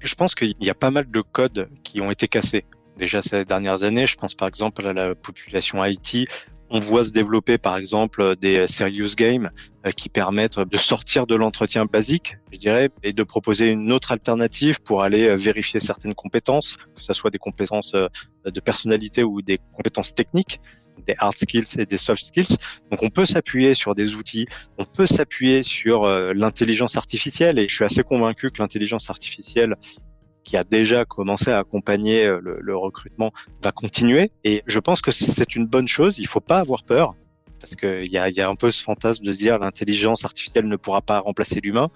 Je 0.00 0.14
pense 0.14 0.34
qu'il 0.34 0.54
y 0.60 0.70
a 0.70 0.74
pas 0.74 0.90
mal 0.90 1.10
de 1.10 1.20
codes 1.20 1.68
qui 1.82 2.00
ont 2.00 2.10
été 2.10 2.28
cassés 2.28 2.64
déjà 2.98 3.22
ces 3.22 3.46
dernières 3.46 3.82
années. 3.82 4.06
Je 4.06 4.16
pense 4.16 4.34
par 4.34 4.48
exemple 4.48 4.86
à 4.86 4.92
la 4.92 5.14
population 5.14 5.82
IT. 5.84 6.28
On 6.70 6.80
voit 6.80 7.02
se 7.02 7.12
développer 7.12 7.56
par 7.56 7.78
exemple 7.78 8.36
des 8.36 8.68
serious 8.68 9.14
games 9.16 9.50
euh, 9.86 9.90
qui 9.90 10.10
permettent 10.10 10.58
de 10.58 10.76
sortir 10.76 11.26
de 11.26 11.34
l'entretien 11.34 11.86
basique, 11.86 12.36
je 12.52 12.58
dirais, 12.58 12.90
et 13.02 13.14
de 13.14 13.22
proposer 13.22 13.70
une 13.70 13.90
autre 13.90 14.12
alternative 14.12 14.82
pour 14.82 15.02
aller 15.02 15.28
euh, 15.28 15.36
vérifier 15.36 15.80
certaines 15.80 16.14
compétences, 16.14 16.76
que 16.76 17.00
ce 17.00 17.14
soit 17.14 17.30
des 17.30 17.38
compétences 17.38 17.94
euh, 17.94 18.08
de 18.44 18.60
personnalité 18.60 19.22
ou 19.24 19.40
des 19.40 19.58
compétences 19.72 20.14
techniques, 20.14 20.60
des 21.06 21.14
hard 21.16 21.38
skills 21.38 21.78
et 21.78 21.86
des 21.86 21.96
soft 21.96 22.22
skills. 22.22 22.58
Donc 22.90 23.02
on 23.02 23.08
peut 23.08 23.24
s'appuyer 23.24 23.72
sur 23.72 23.94
des 23.94 24.16
outils, 24.16 24.46
on 24.76 24.84
peut 24.84 25.06
s'appuyer 25.06 25.62
sur 25.62 26.06
l'intelligence 26.34 26.96
artificielle, 26.96 27.58
et 27.58 27.68
je 27.68 27.74
suis 27.74 27.84
assez 27.84 28.02
convaincu 28.02 28.50
que 28.50 28.60
l'intelligence 28.60 29.08
artificielle 29.08 29.76
qui 30.48 30.56
a 30.56 30.64
déjà 30.64 31.04
commencé 31.04 31.50
à 31.50 31.58
accompagner 31.58 32.24
euh, 32.24 32.40
le, 32.40 32.76
recrutement 32.76 33.32
va 33.62 33.70
continuer. 33.70 34.32
Et 34.44 34.62
je 34.66 34.78
pense 34.80 35.02
que 35.02 35.10
c'est 35.10 35.54
une 35.54 35.66
bonne 35.66 35.86
chose. 35.86 36.18
Il 36.18 36.26
faut 36.26 36.40
pas 36.40 36.58
avoir 36.58 36.84
peur 36.84 37.14
parce 37.60 37.76
qu'il 37.76 38.08
y 38.08 38.16
a, 38.16 38.30
y 38.30 38.40
a 38.40 38.48
un 38.48 38.54
peu 38.54 38.70
ce 38.70 38.82
fantasme 38.82 39.22
de 39.22 39.30
se 39.30 39.36
dire 39.36 39.58
l'intelligence 39.58 40.24
artificielle 40.24 40.66
ne 40.66 40.76
pourra 40.76 41.02
pas 41.02 41.18
remplacer 41.18 41.60
l'humain. 41.62 41.90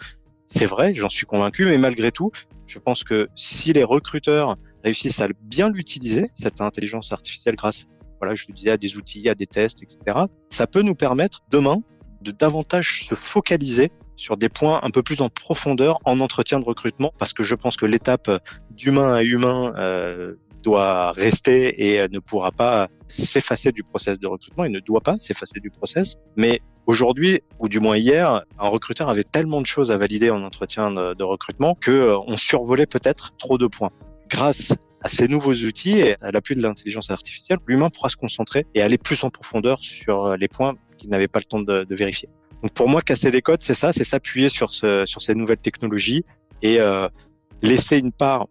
C'est 0.49 0.67
vrai, 0.67 0.95
j'en 0.95 1.09
suis 1.09 1.25
convaincu, 1.25 1.65
mais 1.65 1.79
malgré 1.79 2.13
tout, 2.13 2.31
je 2.67 2.79
pense 2.79 3.05
que 3.05 3.31
si 3.35 3.73
les 3.73 3.85
recruteurs 3.85 4.59
réussissent 4.85 5.21
à 5.21 5.29
bien 5.41 5.71
l'utiliser, 5.71 6.31
cette 6.35 6.61
intelligence 6.61 7.11
artificielle, 7.11 7.57
grâce, 7.57 7.87
voilà, 8.21 8.35
je 8.35 8.45
le 8.49 8.55
disais, 8.55 8.71
à 8.71 8.77
des 8.77 8.99
outils, 8.99 9.31
à 9.31 9.35
des 9.35 9.47
tests, 9.47 9.83
etc., 9.83 10.27
ça 10.51 10.67
peut 10.67 10.83
nous 10.83 10.95
permettre 10.95 11.41
demain 11.51 11.83
de 12.21 12.33
davantage 12.33 13.07
se 13.07 13.15
focaliser 13.15 13.91
sur 14.17 14.37
des 14.37 14.49
points 14.49 14.81
un 14.83 14.91
peu 14.91 15.03
plus 15.03 15.21
en 15.21 15.29
profondeur 15.29 15.99
en 16.05 16.21
entretien 16.21 16.61
de 16.61 16.65
recrutement, 16.65 17.13
parce 17.19 17.33
que 17.33 17.43
je 17.43 17.55
pense 17.55 17.77
que 17.77 17.87
l'étape 17.87 18.31
d'humain 18.71 19.15
à 19.15 19.23
humain 19.23 19.75
euh, 19.77 20.35
doit 20.63 21.13
rester 21.13 21.89
et 21.89 22.01
euh, 22.01 22.09
ne 22.11 22.19
pourra 22.19 22.53
pas 22.53 22.89
s'effacer 23.09 23.73
du 23.73 23.83
process 23.83 24.19
de 24.19 24.27
recrutement, 24.27 24.65
il 24.65 24.73
ne 24.73 24.81
doit 24.81 25.01
pas 25.01 25.19
s'effacer 25.19 25.61
du 25.61 25.71
process. 25.71 26.17
Mais 26.37 26.61
aujourd'hui, 26.87 27.41
ou 27.59 27.69
du 27.69 27.81
moins 27.81 27.97
hier, 27.97 28.43
un 28.59 28.69
recruteur 28.69 29.09
avait 29.09 29.25
tellement 29.25 29.61
de 29.61 29.67
choses 29.67 29.91
à 29.91 29.99
valider 29.99 30.31
en 30.31 30.43
entretien 30.43 30.91
de, 30.91 31.23
recrutement 31.23 31.75
que 31.75 31.91
euh, 31.91 32.19
on 32.27 32.37
survolait 32.37 32.87
peut-être 32.87 33.35
trop 33.39 33.59
de 33.59 33.67
points. 33.67 33.91
Grâce 34.29 34.75
à 35.03 35.09
ces 35.09 35.27
nouveaux 35.27 35.53
outils 35.53 35.99
et 35.99 36.17
à 36.23 36.31
l'appui 36.31 36.55
de 36.55 36.63
l'intelligence 36.63 37.11
artificielle, 37.11 37.59
l'humain 37.67 37.91
pourra 37.91 38.09
se 38.09 38.17
concentrer 38.17 38.67
et 38.75 38.83
aller 38.83 38.99
plus 38.99 39.25
en 39.25 39.31
profondeur 39.31 39.79
sur 39.81 40.37
les 40.37 40.49
points 40.49 40.75
qu'il 40.97 41.11
n'avait 41.11 41.29
pas 41.29 41.41
le 41.41 41.45
temps 41.45 41.61
de, 41.61 41.87
vérifier. 41.91 42.29
Donc 42.63 42.73
pour 42.75 42.89
moi, 42.89 43.03
casser 43.03 43.31
les 43.31 43.43
codes, 43.43 43.63
c'est 43.63 43.75
ça, 43.75 43.93
c'est 43.93 44.05
s'appuyer 44.05 44.49
sur, 44.49 44.73
ce, 44.73 45.05
sur 45.05 45.21
ces 45.21 45.35
nouvelles 45.35 45.59
technologies 45.59 46.25
et 46.63 46.81
euh, 46.81 47.09
laisser 47.61 47.99
une 47.99 48.13
part 48.13 48.47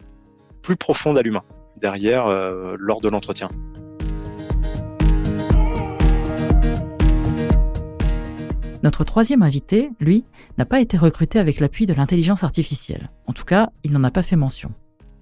plus 0.61 0.75
profonde 0.75 1.17
à 1.17 1.21
l'humain 1.21 1.43
derrière 1.77 2.27
euh, 2.27 2.75
lors 2.77 2.99
de 2.99 3.09
l'entretien. 3.09 3.49
Notre 8.83 9.03
troisième 9.03 9.43
invité, 9.43 9.91
lui, 9.99 10.25
n'a 10.57 10.65
pas 10.65 10.81
été 10.81 10.97
recruté 10.97 11.39
avec 11.39 11.59
l'appui 11.59 11.85
de 11.85 11.93
l'intelligence 11.93 12.43
artificielle. 12.43 13.11
En 13.27 13.33
tout 13.33 13.45
cas, 13.45 13.69
il 13.83 13.91
n'en 13.91 14.03
a 14.03 14.11
pas 14.11 14.23
fait 14.23 14.35
mention. 14.35 14.71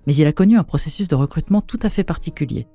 Mais 0.07 0.15
il 0.15 0.25
a 0.25 0.31
connu 0.31 0.57
un 0.57 0.63
processus 0.63 1.09
de 1.09 1.15
recrutement 1.15 1.61
tout 1.61 1.79
à 1.83 1.89
fait 1.89 2.05
particulier. 2.05 2.67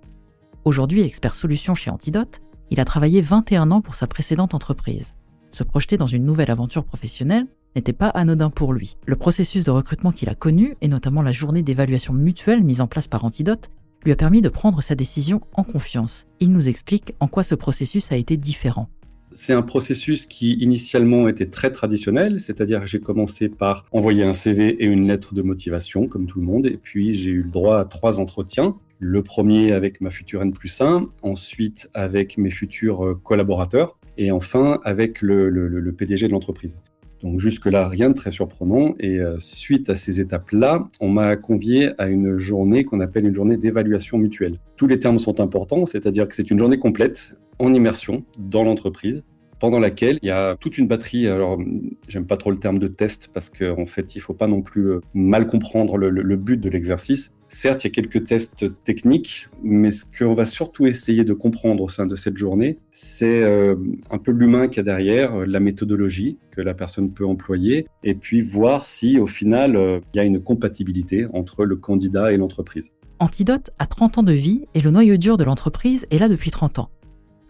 Aujourd'hui 0.64 1.02
expert 1.02 1.34
solution 1.34 1.74
chez 1.74 1.90
Antidote, 1.90 2.40
il 2.70 2.80
a 2.80 2.84
travaillé 2.84 3.20
21 3.20 3.70
ans 3.70 3.80
pour 3.80 3.94
sa 3.94 4.06
précédente 4.06 4.54
entreprise. 4.54 5.14
Se 5.54 5.62
projeter 5.62 5.96
dans 5.96 6.08
une 6.08 6.24
nouvelle 6.24 6.50
aventure 6.50 6.82
professionnelle 6.82 7.46
n'était 7.76 7.92
pas 7.92 8.08
anodin 8.08 8.50
pour 8.50 8.72
lui. 8.72 8.96
Le 9.06 9.14
processus 9.14 9.62
de 9.62 9.70
recrutement 9.70 10.10
qu'il 10.10 10.28
a 10.28 10.34
connu, 10.34 10.74
et 10.80 10.88
notamment 10.88 11.22
la 11.22 11.30
journée 11.30 11.62
d'évaluation 11.62 12.12
mutuelle 12.12 12.64
mise 12.64 12.80
en 12.80 12.88
place 12.88 13.06
par 13.06 13.24
Antidote, 13.24 13.70
lui 14.04 14.10
a 14.10 14.16
permis 14.16 14.42
de 14.42 14.48
prendre 14.48 14.82
sa 14.82 14.96
décision 14.96 15.42
en 15.54 15.62
confiance. 15.62 16.26
Il 16.40 16.50
nous 16.50 16.68
explique 16.68 17.14
en 17.20 17.28
quoi 17.28 17.44
ce 17.44 17.54
processus 17.54 18.10
a 18.10 18.16
été 18.16 18.36
différent. 18.36 18.88
C'est 19.30 19.52
un 19.52 19.62
processus 19.62 20.26
qui 20.26 20.54
initialement 20.54 21.28
était 21.28 21.46
très 21.46 21.70
traditionnel, 21.70 22.40
c'est-à-dire 22.40 22.88
j'ai 22.88 22.98
commencé 22.98 23.48
par 23.48 23.84
envoyer 23.92 24.24
un 24.24 24.32
CV 24.32 24.70
et 24.82 24.86
une 24.86 25.06
lettre 25.06 25.34
de 25.34 25.42
motivation, 25.42 26.08
comme 26.08 26.26
tout 26.26 26.40
le 26.40 26.46
monde, 26.46 26.66
et 26.66 26.76
puis 26.76 27.12
j'ai 27.12 27.30
eu 27.30 27.42
le 27.42 27.50
droit 27.50 27.78
à 27.78 27.84
trois 27.84 28.18
entretiens. 28.18 28.74
Le 29.06 29.22
premier 29.22 29.72
avec 29.72 30.00
ma 30.00 30.08
future 30.08 30.40
N 30.40 30.54
plus 30.54 30.80
1, 30.80 31.10
ensuite 31.20 31.90
avec 31.92 32.38
mes 32.38 32.48
futurs 32.48 33.04
euh, 33.04 33.20
collaborateurs, 33.22 33.98
et 34.16 34.32
enfin 34.32 34.80
avec 34.82 35.20
le, 35.20 35.92
PDG 35.92 36.26
de 36.26 36.32
l'entreprise. 36.32 36.80
Donc 37.22 37.38
jusque-là, 37.38 37.86
rien 37.86 38.08
de 38.08 38.14
très 38.14 38.30
surprenant. 38.30 38.94
Et 38.98 39.20
euh, 39.20 39.38
suite 39.38 39.90
à 39.90 39.94
ces 39.94 40.22
étapes-là, 40.22 40.88
on 41.00 41.10
m'a 41.10 41.36
convié 41.36 41.90
à 41.98 42.06
une 42.06 42.36
journée 42.36 42.84
qu'on 42.84 43.00
appelle 43.00 43.26
une 43.26 43.34
journée 43.34 43.58
d'évaluation 43.58 44.16
mutuelle. 44.16 44.56
Tous 44.78 44.86
les 44.86 44.98
termes 44.98 45.18
sont 45.18 45.38
importants, 45.38 45.84
c'est-à-dire 45.84 46.26
que 46.26 46.34
c'est 46.34 46.50
une 46.50 46.58
journée 46.58 46.78
complète 46.78 47.34
en 47.58 47.74
immersion 47.74 48.24
dans 48.38 48.64
l'entreprise 48.64 49.22
pendant 49.64 49.80
laquelle 49.80 50.18
il 50.20 50.26
y 50.26 50.30
a 50.30 50.56
toute 50.60 50.76
une 50.76 50.86
batterie. 50.86 51.26
Alors, 51.26 51.58
j'aime 52.06 52.26
pas 52.26 52.36
trop 52.36 52.50
le 52.50 52.58
terme 52.58 52.78
de 52.78 52.86
test 52.86 53.30
parce 53.32 53.48
qu'en 53.48 53.86
fait, 53.86 54.14
il 54.14 54.20
faut 54.20 54.34
pas 54.34 54.46
non 54.46 54.60
plus 54.60 54.90
euh, 54.90 55.00
mal 55.14 55.46
comprendre 55.46 55.96
le, 55.96 56.36
but 56.36 56.60
de 56.60 56.68
l'exercice. 56.68 57.32
Certes, 57.48 57.82
il 57.82 57.86
y 57.86 57.90
a 57.90 57.94
quelques 57.94 58.26
tests 58.26 58.66
techniques, 58.84 59.48
mais 59.62 59.90
ce 59.90 60.04
qu'on 60.04 60.34
va 60.34 60.44
surtout 60.44 60.84
essayer 60.84 61.24
de 61.24 61.32
comprendre 61.32 61.82
au 61.82 61.88
sein 61.88 62.04
de 62.04 62.14
cette 62.14 62.36
journée, 62.36 62.76
c'est 62.90 63.42
euh, 63.42 63.74
un 64.10 64.18
peu 64.18 64.32
l'humain 64.32 64.68
qu'il 64.68 64.76
y 64.76 64.80
a 64.80 64.82
derrière, 64.82 65.32
euh, 65.34 65.46
la 65.46 65.60
méthodologie 65.60 66.36
que 66.50 66.60
la 66.60 66.74
personne 66.74 67.10
peut 67.10 67.24
employer, 67.24 67.86
et 68.02 68.12
puis 68.12 68.42
voir 68.42 68.84
si 68.84 69.18
au 69.18 69.26
final, 69.26 70.02
il 70.12 70.18
y 70.18 70.20
a 70.20 70.24
une 70.24 70.42
compatibilité 70.42 71.26
entre 71.32 71.64
le 71.64 71.76
candidat 71.76 72.34
et 72.34 72.36
l'entreprise. 72.36 72.92
Antidote 73.18 73.70
a 73.78 73.86
30 73.86 74.18
ans 74.18 74.22
de 74.22 74.32
vie 74.32 74.66
et 74.74 74.82
le 74.82 74.90
noyau 74.90 75.16
dur 75.16 75.38
de 75.38 75.44
l'entreprise 75.44 76.06
est 76.10 76.18
là 76.18 76.28
depuis 76.28 76.50
30 76.50 76.80
ans. 76.80 76.90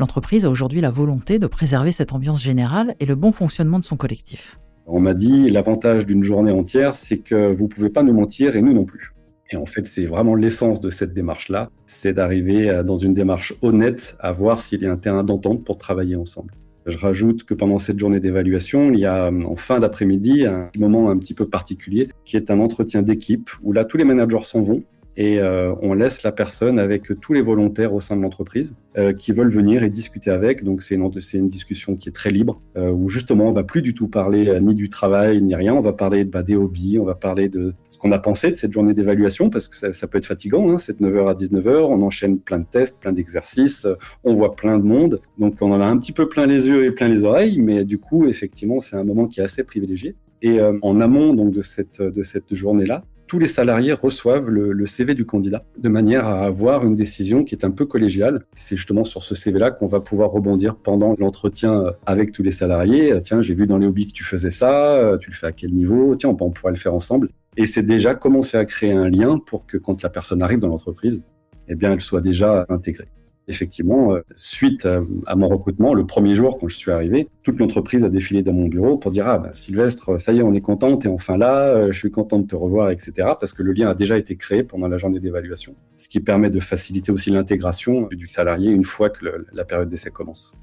L'entreprise 0.01 0.45
a 0.45 0.51
aujourd'hui 0.51 0.81
la 0.81 0.91
volonté 0.91 1.39
de 1.39 1.47
préserver 1.47 1.93
cette 1.93 2.13
ambiance 2.13 2.43
générale 2.43 2.97
et 2.99 3.07
le 3.07 3.15
bon 3.15 3.31
fonctionnement 3.31 3.79
de 3.79 3.85
son 3.85 3.97
collectif. 3.97 4.59
On 4.87 4.99
m'a 4.99 5.15
dit, 5.15 5.51
l'avantage 5.51 6.05
d'une 6.05 6.25
journée 6.25 6.51
entière, 6.51 6.97
c'est 6.97 7.19
que 7.19 7.53
vous 7.53 7.65
ne 7.65 7.69
pouvez 7.69 7.91
pas 7.91 8.03
nous 8.03 8.13
mentir 8.13 8.57
et 8.57 8.63
nous 8.63 8.73
non 8.73 8.85
plus. 8.85 9.13
Et 9.53 9.57
en 9.57 9.67
fait, 9.67 9.85
c'est 9.85 10.07
vraiment 10.07 10.35
l'essence 10.35 10.81
de 10.81 10.91
cette 10.91 11.15
démarche-là, 11.15 11.71
c'est 11.87 12.13
d'arriver 12.13 12.83
dans 12.85 12.97
une 12.97 13.13
démarche 13.13 13.55
honnête 13.63 14.17
à 14.19 14.33
voir 14.33 14.59
s'il 14.59 14.83
y 14.83 14.87
a 14.87 14.91
un 14.91 14.97
terrain 14.97 15.23
d'entente 15.23 15.65
pour 15.65 15.79
travailler 15.79 16.17
ensemble. 16.17 16.55
Je 16.87 16.99
rajoute 16.99 17.45
que 17.45 17.55
pendant 17.55 17.79
cette 17.79 17.99
journée 17.99 18.21
d'évaluation, 18.21 18.93
il 18.93 18.99
y 18.99 19.07
a 19.07 19.31
en 19.31 19.57
fin 19.57 19.79
d'après-midi 19.79 20.45
un 20.45 20.71
moment 20.77 21.09
un 21.09 21.17
petit 21.17 21.33
peu 21.33 21.47
particulier 21.47 22.09
qui 22.25 22.37
est 22.37 22.51
un 22.51 22.61
entretien 22.61 23.03
d'équipe 23.03 23.49
où 23.63 23.73
là 23.73 23.85
tous 23.87 23.97
les 23.97 24.05
managers 24.05 24.43
s'en 24.43 24.61
vont 24.61 24.83
et 25.17 25.39
euh, 25.39 25.75
on 25.81 25.95
laisse 25.95 26.23
la 26.23 26.33
personne 26.33 26.79
avec 26.79 27.21
tous 27.21 27.33
les 27.33 27.43
volontaires 27.43 27.95
au 27.95 28.01
sein 28.01 28.17
de 28.17 28.23
l'entreprise 28.23 28.77
euh, 28.99 29.13
qui 29.13 29.33
veulent 29.33 29.51
venir 29.51 29.85
et 29.85 29.91
discuter 29.91 30.31
avec. 30.31 30.65
Donc 30.65 30.83
c'est 30.83 30.97
une, 30.97 31.49
discussion 31.49 31.97
qui 31.97 32.09
est 32.09 32.13
très 32.13 32.31
libre 32.31 32.61
euh, 32.77 32.91
où 32.91 33.09
justement 33.09 33.49
on 33.49 33.53
va 33.53 33.63
plus 33.63 33.83
du 33.83 33.95
tout 33.95 34.09
parler 34.09 34.59
ni 34.61 34.75
du 34.75 34.91
travail 34.91 35.41
ni 35.41 35.55
rien. 35.55 35.75
On 35.75 35.81
va 35.81 35.93
parler 35.93 36.25
bah, 36.25 36.43
des 36.43 36.57
hobbies, 36.57 36.99
on 36.99 37.05
va 37.05 37.15
parler 37.15 37.49
de 37.49 37.75
ce 37.91 37.99
qu'on 37.99 38.11
a 38.11 38.19
pensé 38.19 38.51
de 38.51 38.57
cette 38.57 38.73
journée 38.73 38.93
d'évaluation 38.93 39.51
parce 39.51 39.69
que 39.69 39.93
ça, 39.93 40.09
peut 40.09 40.19
être 40.19 40.27
fatigant. 40.27 40.71
Hein, 40.71 40.79
c'est 40.79 41.01
de 41.01 41.07
9h 41.07 41.29
à 41.29 41.35
19h, 41.35 41.85
on 41.85 42.03
enchaîne 42.03 42.39
plein 42.39 42.59
de 42.59 42.67
tests, 42.69 42.99
plein 42.99 43.13
d'exercices, 43.13 43.87
on 44.25 44.35
voit 44.35 44.57
plein 44.57 44.79
de 44.79 44.85
monde. 44.85 45.21
Donc 45.39 45.59
on 45.61 45.71
en 45.71 45.81
a 45.81 45.87
un 45.87 45.97
petit 45.97 46.13
peu 46.13 46.29
plein 46.29 46.47
les 46.47 46.67
yeux 46.67 46.85
et 46.87 46.91
plein 46.91 47.09
les 47.09 47.25
oreilles, 47.25 47.61
mais 47.61 47.85
du 47.85 47.99
coup 47.99 48.27
effectivement 48.27 48.81
c'est 48.81 48.97
un 48.97 49.05
moment 49.05 49.27
qui 49.27 49.41
est 49.41 49.45
assez 49.45 49.63
privilégié. 49.63 50.17
Et 50.43 50.61
en 50.61 51.01
amont 51.01 51.33
donc 51.33 51.53
de 51.53 51.63
cette 51.63 52.03
de 52.03 52.23
cette 52.23 52.53
journée 52.55 52.85
là, 52.85 53.03
tous 53.27 53.39
les 53.39 53.49
salariés 53.49 53.93
reçoivent 53.93 54.49
le, 54.49 54.87
CV 54.87 55.15
du 55.15 55.25
candidat 55.25 55.65
de 55.79 55.89
manière 55.89 56.27
à 56.27 56.45
avoir 56.45 56.87
une 56.87 56.95
décision 56.95 57.43
qui 57.43 57.55
est 57.55 57.65
un 57.65 57.71
peu 57.71 57.87
collégiale. 57.87 58.45
C'est 58.55 58.77
justement 58.77 59.05
sur 59.05 59.23
ce 59.23 59.35
CV-là 59.35 59.71
qu'on 59.71 59.87
va 59.87 60.01
pouvoir 60.01 60.31
rebondir 60.31 60.77
pendant 60.77 61.15
l'entretien 61.19 61.85
avec 62.07 62.33
tous 62.33 62.43
les 62.43 62.51
salariés. 62.51 63.15
Tiens, 63.23 63.41
j'ai 63.41 63.55
vu 63.55 63.67
dans 63.67 63.79
les 63.79 63.87
hobbies 63.87 64.09
que 64.09 64.13
tu 64.13 64.25
faisais 64.25 64.51
ça, 64.51 65.17
tu 65.21 65.31
le 65.31 65.37
fais 65.37 65.47
à 65.47 65.53
quel 65.53 65.73
niveau? 65.73 66.15
Tiens, 66.15 66.31
on, 66.31 66.37
on 66.45 66.51
pourrait 66.51 66.73
le 66.73 66.79
faire 66.79 66.95
ensemble. 66.95 67.29
Et 67.57 67.67
c'est 67.67 67.83
déjà 67.83 68.15
commencer 68.15 68.57
à 68.57 68.65
créer 68.65 68.93
un 68.93 69.09
lien 69.09 69.39
pour 69.39 69.67
que 69.67 69.79
quand 69.79 70.03
la 70.03 70.11
personne 70.11 70.43
arrive 70.43 70.59
dans 70.59 70.69
l'entreprise, 70.69 71.23
eh 71.69 71.75
bien, 71.75 71.93
elle 71.93 72.01
soit 72.01 72.21
déjà 72.21 72.67
intégrée. 72.69 73.09
Effectivement, 73.47 74.15
euh, 74.15 74.21
suite 74.37 74.87
à, 74.87 75.37
mon 75.37 75.49
recrutement, 75.49 75.93
le 75.93 76.07
premier 76.07 76.35
jour 76.35 76.59
quand 76.59 76.69
je 76.69 76.77
suis 76.77 76.91
arrivé, 76.91 77.29
toute 77.43 77.59
l'entreprise 77.59 78.03
a 78.05 78.09
défilé 78.09 78.43
dans 78.43 78.55
mon 78.55 78.67
bureau 78.67 78.97
pour 78.97 79.11
dire 79.11 79.29
ah 79.29 79.39
bah, 79.39 79.51
Sylvestre, 79.55 80.19
ça 80.19 80.33
y 80.33 80.39
est, 80.39 80.43
on 80.43 80.55
est 80.55 80.63
content, 80.63 80.97
t'es 80.97 81.09
enfin 81.09 81.37
là, 81.37 81.69
euh, 81.69 81.93
je 81.93 81.99
suis 81.99 82.11
content 82.11 82.39
de 82.39 82.47
te 82.47 82.57
revoir, 82.57 82.91
etc. 82.91 83.13
Parce 83.39 83.53
que 83.53 83.63
le 83.63 83.73
lien 83.73 83.89
a 83.91 83.95
déjà 83.95 84.17
été 84.17 84.37
créé 84.37 84.63
pendant 84.63 84.89
la 84.89 84.97
journée 84.97 85.21
d'évaluation, 85.21 85.75
ce 85.97 86.09
qui 86.09 86.21
permet 86.21 86.51
de 86.51 86.61
faciliter 86.61 87.13
aussi 87.13 87.31
l'intégration 87.31 88.09
du 88.11 88.29
salarié 88.29 88.71
une 88.71 88.85
fois 88.85 89.11
que 89.11 89.27
la 89.53 89.65
période 89.65 89.91
d'essai 89.91 90.11
commence. 90.11 90.57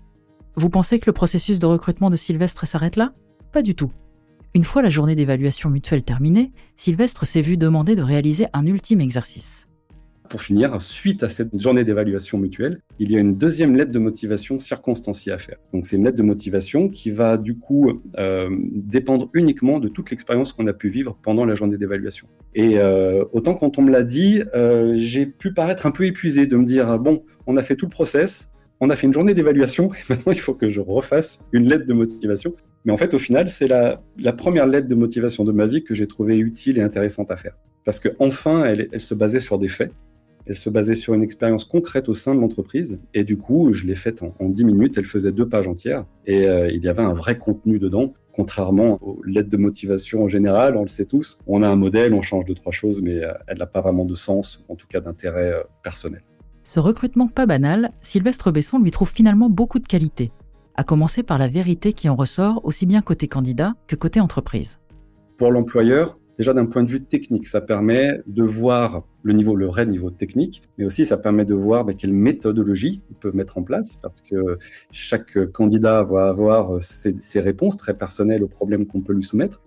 Vous 0.55 0.69
pensez 0.69 0.99
que 0.99 1.05
le 1.05 1.13
processus 1.13 1.59
de 1.59 1.65
recrutement 1.65 2.09
de 2.09 2.15
Sylvestre 2.15 2.65
s'arrête 2.65 2.95
là? 2.95 3.13
Pas 3.51 3.61
du 3.61 3.75
tout. 3.75 3.91
Une 4.53 4.63
fois 4.63 4.81
la 4.81 4.89
journée 4.89 5.15
d'évaluation 5.15 5.69
mutuelle 5.69 6.03
terminée, 6.03 6.51
Sylvestre 6.75 7.25
s'est 7.25 7.41
vu 7.41 7.55
demander 7.55 7.95
de 7.95 8.01
réaliser 8.01 8.47
un 8.53 8.65
ultime 8.65 8.99
exercice 8.99 9.67
pour 10.31 10.41
finir, 10.41 10.81
suite 10.81 11.23
à 11.23 11.29
cette 11.29 11.59
journée 11.59 11.83
d'évaluation 11.83 12.37
mutuelle, 12.37 12.79
il 12.99 13.11
y 13.11 13.17
a 13.17 13.19
une 13.19 13.35
deuxième 13.35 13.75
lettre 13.75 13.91
de 13.91 13.99
motivation 13.99 14.59
circonstanciée 14.59 15.33
à 15.33 15.37
faire. 15.37 15.57
Donc 15.73 15.85
c'est 15.85 15.97
une 15.97 16.05
lettre 16.05 16.15
de 16.15 16.23
motivation 16.23 16.87
qui 16.87 17.11
va 17.11 17.35
du 17.35 17.57
coup 17.57 18.01
euh, 18.17 18.49
dépendre 18.71 19.29
uniquement 19.33 19.79
de 19.79 19.89
toute 19.89 20.09
l'expérience 20.09 20.53
qu'on 20.53 20.67
a 20.67 20.73
pu 20.73 20.87
vivre 20.87 21.17
pendant 21.21 21.43
la 21.43 21.53
journée 21.55 21.77
d'évaluation. 21.77 22.27
Et 22.55 22.79
euh, 22.79 23.25
autant 23.33 23.55
quand 23.55 23.77
on 23.77 23.81
me 23.81 23.91
l'a 23.91 24.03
dit, 24.03 24.41
euh, 24.55 24.93
j'ai 24.95 25.25
pu 25.25 25.53
paraître 25.53 25.85
un 25.85 25.91
peu 25.91 26.05
épuisé 26.05 26.47
de 26.47 26.55
me 26.55 26.63
dire 26.63 26.97
bon, 26.97 27.23
on 27.45 27.57
a 27.57 27.61
fait 27.61 27.75
tout 27.75 27.87
le 27.87 27.91
process, 27.91 28.53
on 28.79 28.89
a 28.89 28.95
fait 28.95 29.07
une 29.07 29.13
journée 29.13 29.33
d'évaluation, 29.33 29.89
et 29.93 30.13
maintenant 30.13 30.31
il 30.31 30.39
faut 30.39 30.53
que 30.53 30.69
je 30.69 30.79
refasse 30.79 31.39
une 31.51 31.67
lettre 31.67 31.85
de 31.85 31.93
motivation. 31.93 32.53
Mais 32.85 32.93
en 32.93 32.97
fait, 32.97 33.13
au 33.13 33.19
final, 33.19 33.49
c'est 33.49 33.67
la, 33.67 34.01
la 34.17 34.31
première 34.31 34.65
lettre 34.65 34.87
de 34.87 34.95
motivation 34.95 35.43
de 35.43 35.51
ma 35.51 35.67
vie 35.67 35.83
que 35.83 35.93
j'ai 35.93 36.07
trouvée 36.07 36.37
utile 36.37 36.77
et 36.77 36.81
intéressante 36.81 37.31
à 37.31 37.35
faire. 37.35 37.57
Parce 37.83 37.99
que 37.99 38.09
enfin, 38.17 38.63
elle, 38.63 38.87
elle 38.93 39.01
se 39.01 39.13
basait 39.13 39.41
sur 39.41 39.59
des 39.59 39.67
faits. 39.67 39.91
Elle 40.45 40.55
se 40.55 40.69
basait 40.69 40.95
sur 40.95 41.13
une 41.13 41.23
expérience 41.23 41.65
concrète 41.65 42.09
au 42.09 42.13
sein 42.13 42.35
de 42.35 42.39
l'entreprise. 42.39 42.99
Et 43.13 43.23
du 43.23 43.37
coup, 43.37 43.73
je 43.73 43.85
l'ai 43.85 43.95
faite 43.95 44.23
en, 44.23 44.33
dix 44.49 44.63
10 44.63 44.65
minutes. 44.65 44.97
Elle 44.97 45.05
faisait 45.05 45.31
deux 45.31 45.47
pages 45.47 45.67
entières. 45.67 46.05
Et 46.25 46.47
euh, 46.47 46.71
il 46.71 46.83
y 46.83 46.87
avait 46.87 47.03
un 47.03 47.13
vrai 47.13 47.37
contenu 47.37 47.79
dedans. 47.79 48.13
Contrairement 48.33 48.97
aux 49.01 49.21
lettres 49.23 49.49
de 49.49 49.57
motivation 49.57 50.23
en 50.23 50.27
général, 50.27 50.77
on 50.77 50.83
le 50.83 50.87
sait 50.87 51.05
tous, 51.05 51.37
on 51.47 51.63
a 51.63 51.67
un 51.67 51.75
modèle, 51.75 52.13
on 52.13 52.21
change 52.21 52.45
deux, 52.45 52.55
trois 52.55 52.71
choses, 52.71 53.01
mais 53.01 53.21
euh, 53.21 53.33
elle 53.47 53.57
n'a 53.57 53.65
pas 53.65 53.81
vraiment 53.81 54.05
de 54.05 54.15
sens, 54.15 54.63
en 54.69 54.75
tout 54.75 54.87
cas 54.87 55.01
d'intérêt 55.01 55.51
euh, 55.51 55.63
personnel. 55.83 56.21
Ce 56.63 56.79
recrutement 56.79 57.27
pas 57.27 57.45
banal, 57.45 57.91
Sylvestre 57.99 58.51
Besson 58.51 58.79
lui 58.79 58.91
trouve 58.91 59.09
finalement 59.09 59.49
beaucoup 59.49 59.79
de 59.79 59.87
qualités, 59.87 60.31
à 60.75 60.85
commencer 60.85 61.23
par 61.23 61.39
la 61.39 61.49
vérité 61.49 61.91
qui 61.91 62.07
en 62.07 62.15
ressort 62.15 62.61
aussi 62.63 62.85
bien 62.85 63.01
côté 63.01 63.27
candidat 63.27 63.73
que 63.87 63.97
côté 63.97 64.21
entreprise. 64.21 64.79
Pour 65.37 65.51
l'employeur, 65.51 66.17
Déjà 66.41 66.55
d'un 66.55 66.65
point 66.65 66.81
de 66.81 66.89
vue 66.89 67.03
technique, 67.03 67.45
ça 67.45 67.61
permet 67.61 68.19
de 68.25 68.41
voir 68.41 69.03
le 69.21 69.33
niveau, 69.33 69.55
le 69.55 69.67
vrai 69.67 69.85
niveau 69.85 70.09
technique, 70.09 70.63
mais 70.79 70.85
aussi 70.85 71.05
ça 71.05 71.15
permet 71.15 71.45
de 71.45 71.53
voir 71.53 71.85
bah, 71.85 71.93
quelle 71.93 72.13
méthodologie 72.13 73.03
on 73.11 73.13
peut 73.13 73.31
mettre 73.31 73.59
en 73.59 73.61
place, 73.61 73.99
parce 74.01 74.21
que 74.21 74.57
chaque 74.89 75.37
candidat 75.51 76.01
va 76.01 76.29
avoir 76.29 76.81
ses 76.81 77.39
réponses 77.39 77.77
très 77.77 77.95
personnelles 77.95 78.43
aux 78.43 78.47
problèmes 78.47 78.87
qu'on 78.87 79.01
peut 79.01 79.13
lui 79.13 79.21
soumettre. 79.21 79.61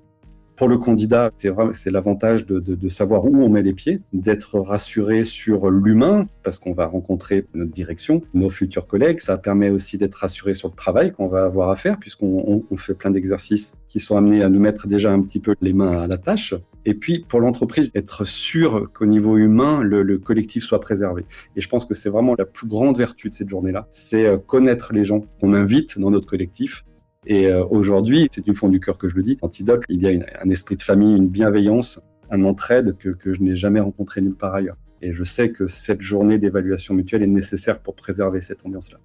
Pour 0.57 0.69
le 0.69 0.79
candidat, 0.79 1.33
c'est 1.73 1.91
l'avantage 1.91 2.47
de, 2.47 2.89
savoir 2.89 3.25
où 3.25 3.43
on 3.43 3.49
met 3.49 3.63
les 3.63 3.73
pieds, 3.73 4.01
d'être 4.13 4.61
rassuré 4.61 5.25
sur 5.25 5.71
l'humain, 5.71 6.29
parce 6.45 6.59
qu'on 6.61 6.75
va 6.75 6.87
rencontrer 6.87 7.47
notre 7.55 7.73
direction, 7.73 8.23
nos 8.35 8.49
futurs 8.49 8.87
collègues. 8.87 9.19
Ça 9.19 9.37
permet 9.37 9.71
aussi 9.71 9.99
d'être 9.99 10.15
rassuré 10.15 10.55
sur 10.55 10.69
le 10.69 10.75
travail 10.75 11.11
qu'on 11.11 11.27
va 11.27 11.45
avoir 11.45 11.71
à 11.71 11.77
faire, 11.77 11.99
puisqu'on 11.99 12.45
on, 12.47 12.63
on 12.71 12.77
fait 12.77 12.95
plein 12.95 13.11
d'exercices 13.11 13.75
qui 13.89 13.99
sont 13.99 14.17
amenés 14.17 14.43
à 14.43 14.49
nous 14.49 14.61
mettre 14.61 14.87
déjà 14.87 15.13
un 15.13 15.23
petit 15.23 15.41
peu 15.41 15.57
les 15.61 15.73
mains 15.73 16.03
à 16.03 16.07
la 16.07 16.19
tâche. 16.19 16.55
Et 16.87 16.95
puis, 16.95 17.25
pour 17.27 17.41
l'entreprise, 17.41 17.91
être 17.95 18.25
sûr 18.25 18.91
qu'au 18.93 19.07
niveau 19.07 19.37
humain, 19.39 19.83
le, 19.83 20.19
collectif 20.19 20.65
soit 20.65 20.81
préservé. 20.81 21.25
Et 21.57 21.61
je 21.61 21.69
pense 21.69 21.85
que 21.85 21.95
c'est 21.95 22.11
vraiment 22.11 22.35
la 22.39 22.45
plus 22.45 22.69
grande 22.69 22.99
vertu 22.99 23.31
de 23.31 23.35
cette 23.35 23.49
journée-là, 23.49 23.87
c'est 23.91 24.27
euh, 24.27 24.37
connaître 24.37 24.93
les 24.93 25.05
gens 25.05 25.25
qu'on 25.41 25.53
invite 25.53 25.99
dans 25.99 26.11
notre 26.11 26.27
collectif. 26.27 26.85
Et 27.27 27.47
euh, 27.47 27.65
aujourd'hui, 27.67 28.29
c'est 28.31 28.45
du 28.45 28.55
fond 28.55 28.69
du 28.69 28.81
cœur 28.81 28.99
que 28.99 29.09
je 29.09 29.17
le 29.17 29.23
dis, 29.23 29.39
Antidote, 29.43 29.83
il 29.89 30.03
y 30.03 30.07
a 30.07 30.25
un 30.43 30.51
esprit 30.51 30.77
de 30.77 30.83
famille, 30.83 31.17
une 31.17 31.29
bienveillance, 31.29 32.01
un 32.31 32.45
entraide 32.45 32.97
que, 32.99 33.11
que 33.11 33.33
je 33.33 33.43
n'ai 33.43 33.57
jamais 33.57 33.81
rencontré 33.81 34.21
nulle 34.21 34.35
part 34.35 34.55
ailleurs. 34.55 34.77
Et 35.03 35.13
je 35.13 35.25
sais 35.25 35.51
que 35.51 35.67
cette 35.67 36.01
journée 36.01 36.39
d'évaluation 36.39 36.95
mutuelle 36.95 37.23
est 37.23 37.27
nécessaire 37.27 37.81
pour 37.81 37.95
préserver 37.95 38.41
cette 38.41 38.65
ambiance-là. 38.65 38.99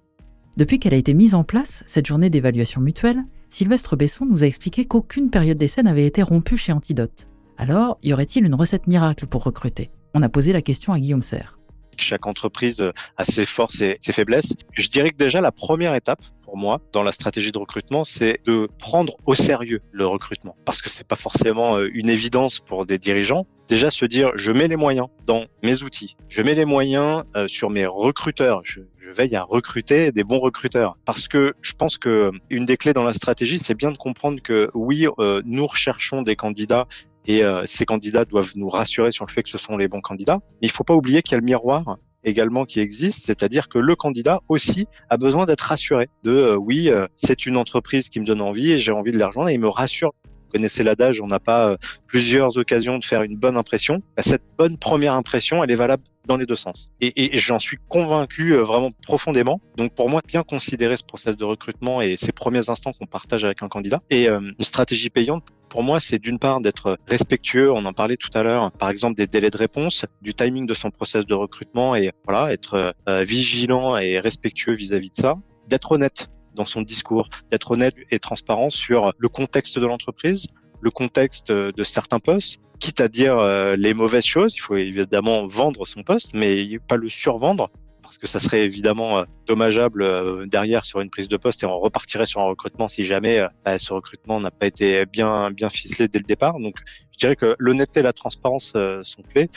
Depuis 0.56 0.78
qu'elle 0.78 0.94
a 0.94 0.98
été 0.98 1.14
mise 1.14 1.34
en 1.34 1.44
place, 1.44 1.84
cette 1.86 2.06
journée 2.06 2.30
d'évaluation 2.30 2.80
mutuelle, 2.80 3.22
Sylvestre 3.48 3.96
Besson 3.96 4.26
nous 4.26 4.42
a 4.42 4.46
expliqué 4.46 4.84
qu'aucune 4.84 5.30
période 5.30 5.58
d'essai 5.58 5.82
n'avait 5.82 6.06
été 6.06 6.22
rompue 6.22 6.56
chez 6.56 6.72
Antidote. 6.72 7.28
Alors, 7.56 7.98
y 8.02 8.12
aurait-il 8.12 8.44
une 8.44 8.54
recette 8.54 8.86
miracle 8.86 9.26
pour 9.26 9.44
recruter? 9.44 9.90
On 10.14 10.22
a 10.22 10.28
posé 10.28 10.52
la 10.52 10.62
question 10.62 10.92
à 10.92 10.98
Guillaume 10.98 11.22
Serre. 11.22 11.59
Chaque 11.98 12.26
entreprise 12.26 12.84
a 13.16 13.24
ses 13.24 13.46
forces 13.46 13.80
et 13.80 13.98
ses 14.00 14.12
faiblesses. 14.12 14.54
Je 14.72 14.88
dirais 14.88 15.10
que 15.10 15.16
déjà 15.16 15.40
la 15.40 15.52
première 15.52 15.94
étape 15.94 16.22
pour 16.50 16.56
moi 16.56 16.80
dans 16.92 17.02
la 17.02 17.12
stratégie 17.12 17.52
de 17.52 17.58
recrutement, 17.58 18.04
c'est 18.04 18.40
de 18.44 18.68
prendre 18.78 19.14
au 19.26 19.34
sérieux 19.34 19.80
le 19.92 20.06
recrutement 20.06 20.56
parce 20.64 20.82
que 20.82 20.90
c'est 20.90 21.06
pas 21.06 21.16
forcément 21.16 21.76
euh, 21.76 21.88
une 21.92 22.08
évidence 22.08 22.58
pour 22.58 22.86
des 22.86 22.98
dirigeants. 22.98 23.46
Déjà 23.68 23.90
se 23.90 24.04
dire 24.04 24.32
je 24.34 24.50
mets 24.50 24.66
les 24.66 24.76
moyens 24.76 25.06
dans 25.26 25.44
mes 25.62 25.82
outils, 25.82 26.16
je 26.28 26.42
mets 26.42 26.54
les 26.54 26.64
moyens 26.64 27.22
euh, 27.36 27.46
sur 27.46 27.70
mes 27.70 27.86
recruteurs, 27.86 28.62
je, 28.64 28.80
veille 29.12 29.34
à 29.34 29.42
recruter 29.42 30.12
des 30.12 30.22
bons 30.22 30.38
recruteurs 30.38 30.96
parce 31.04 31.26
que 31.26 31.54
je 31.62 31.72
pense 31.72 31.98
que 31.98 32.08
euh, 32.08 32.30
une 32.48 32.64
des 32.64 32.76
clés 32.76 32.92
dans 32.92 33.02
la 33.02 33.12
stratégie, 33.12 33.58
c'est 33.58 33.74
bien 33.74 33.90
de 33.90 33.98
comprendre 33.98 34.40
que 34.40 34.70
oui, 34.72 35.06
nous 35.44 35.66
recherchons 35.66 36.22
des 36.22 36.36
candidats 36.36 36.86
et 37.26 37.44
euh, 37.44 37.62
ces 37.66 37.84
candidats 37.84 38.24
doivent 38.24 38.52
nous 38.56 38.68
rassurer 38.68 39.12
sur 39.12 39.26
le 39.26 39.30
fait 39.30 39.42
que 39.42 39.48
ce 39.48 39.58
sont 39.58 39.76
les 39.76 39.88
bons 39.88 40.00
candidats. 40.00 40.38
Mais 40.60 40.68
il 40.68 40.68
ne 40.68 40.72
faut 40.72 40.84
pas 40.84 40.94
oublier 40.94 41.22
qu'il 41.22 41.32
y 41.32 41.34
a 41.36 41.38
le 41.38 41.44
miroir 41.44 41.96
également 42.24 42.64
qui 42.64 42.80
existe, 42.80 43.22
c'est-à-dire 43.24 43.68
que 43.68 43.78
le 43.78 43.96
candidat 43.96 44.40
aussi 44.48 44.86
a 45.08 45.16
besoin 45.16 45.46
d'être 45.46 45.62
rassuré 45.62 46.08
de 46.22 46.32
euh, 46.32 46.56
oui, 46.56 46.90
euh, 46.90 47.06
c'est 47.16 47.46
une 47.46 47.56
entreprise 47.56 48.08
qui 48.08 48.20
me 48.20 48.26
donne 48.26 48.42
envie 48.42 48.72
et 48.72 48.78
j'ai 48.78 48.92
envie 48.92 49.12
de 49.12 49.18
les 49.18 49.24
rejoindre 49.24 49.48
et 49.48 49.54
il 49.54 49.60
me 49.60 49.68
rassure. 49.68 50.12
Connaissez 50.52 50.82
l'adage, 50.82 51.20
on 51.20 51.26
n'a 51.26 51.40
pas 51.40 51.76
plusieurs 52.06 52.56
occasions 52.56 52.98
de 52.98 53.04
faire 53.04 53.22
une 53.22 53.36
bonne 53.36 53.56
impression. 53.56 54.02
Bah, 54.16 54.22
cette 54.22 54.42
bonne 54.58 54.76
première 54.76 55.14
impression, 55.14 55.62
elle 55.62 55.70
est 55.70 55.76
valable 55.76 56.02
dans 56.26 56.36
les 56.36 56.46
deux 56.46 56.56
sens. 56.56 56.90
Et, 57.00 57.30
j'en 57.38 57.58
suis 57.58 57.78
convaincu 57.88 58.54
vraiment 58.56 58.90
profondément. 59.02 59.60
Donc 59.76 59.94
pour 59.94 60.08
moi, 60.08 60.20
bien 60.26 60.42
considérer 60.42 60.96
ce 60.96 61.04
process 61.04 61.36
de 61.36 61.44
recrutement 61.44 62.02
et 62.02 62.16
ces 62.16 62.32
premiers 62.32 62.68
instants 62.68 62.92
qu'on 62.92 63.06
partage 63.06 63.44
avec 63.44 63.62
un 63.62 63.68
candidat 63.68 64.02
et 64.10 64.28
une 64.28 64.54
stratégie 64.60 65.10
payante 65.10 65.44
pour 65.70 65.84
moi, 65.84 66.00
c'est 66.00 66.18
d'une 66.18 66.40
part 66.40 66.60
d'être 66.60 66.98
respectueux, 67.06 67.70
on 67.70 67.84
en 67.84 67.92
parlait 67.92 68.16
tout 68.16 68.30
à 68.34 68.42
l'heure, 68.42 68.72
par 68.72 68.90
exemple 68.90 69.16
des 69.16 69.28
délais 69.28 69.50
de 69.50 69.56
réponse, 69.56 70.04
du 70.20 70.34
timing 70.34 70.66
de 70.66 70.74
son 70.74 70.90
process 70.90 71.24
de 71.24 71.34
recrutement 71.34 71.94
et 71.94 72.10
voilà, 72.24 72.52
être 72.52 72.92
euh, 73.08 73.22
vigilant 73.22 73.96
et 73.96 74.18
respectueux 74.18 74.74
vis-à-vis 74.74 75.10
de 75.10 75.16
ça, 75.16 75.36
d'être 75.68 75.92
honnête 75.92 76.28
dans 76.60 76.66
son 76.66 76.82
discours, 76.82 77.28
d'être 77.50 77.70
honnête 77.70 77.94
et 78.10 78.18
transparent 78.18 78.70
sur 78.70 79.12
le 79.18 79.28
contexte 79.28 79.78
de 79.78 79.86
l'entreprise, 79.86 80.46
le 80.80 80.90
contexte 80.90 81.50
de 81.50 81.84
certains 81.84 82.18
postes, 82.18 82.60
quitte 82.78 83.00
à 83.00 83.08
dire 83.08 83.38
euh, 83.38 83.76
les 83.76 83.94
mauvaises 83.94 84.24
choses, 84.24 84.54
il 84.54 84.60
faut 84.60 84.76
évidemment 84.76 85.46
vendre 85.46 85.86
son 85.86 86.02
poste, 86.02 86.30
mais 86.34 86.78
pas 86.86 86.96
le 86.96 87.08
survendre 87.08 87.70
parce 88.10 88.18
que 88.18 88.26
ça 88.26 88.40
serait 88.40 88.64
évidemment 88.64 89.20
euh, 89.20 89.24
dommageable 89.46 90.02
euh, 90.02 90.44
derrière 90.44 90.84
sur 90.84 91.00
une 91.00 91.10
prise 91.10 91.28
de 91.28 91.36
poste 91.36 91.62
et 91.62 91.66
on 91.66 91.78
repartirait 91.78 92.26
sur 92.26 92.40
un 92.40 92.46
recrutement 92.46 92.88
si 92.88 93.04
jamais 93.04 93.38
euh, 93.38 93.46
bah, 93.64 93.78
ce 93.78 93.92
recrutement 93.92 94.40
n'a 94.40 94.50
pas 94.50 94.66
été 94.66 95.06
bien 95.06 95.52
bien 95.52 95.68
ficelé 95.70 96.08
dès 96.08 96.18
le 96.18 96.24
départ. 96.24 96.58
Donc 96.58 96.74
je 97.12 97.18
dirais 97.18 97.36
que 97.36 97.54
l'honnêteté 97.60 98.00
et 98.00 98.02
la 98.02 98.12
transparence 98.12 98.74
sont 99.04 99.22
clés. 99.32 99.48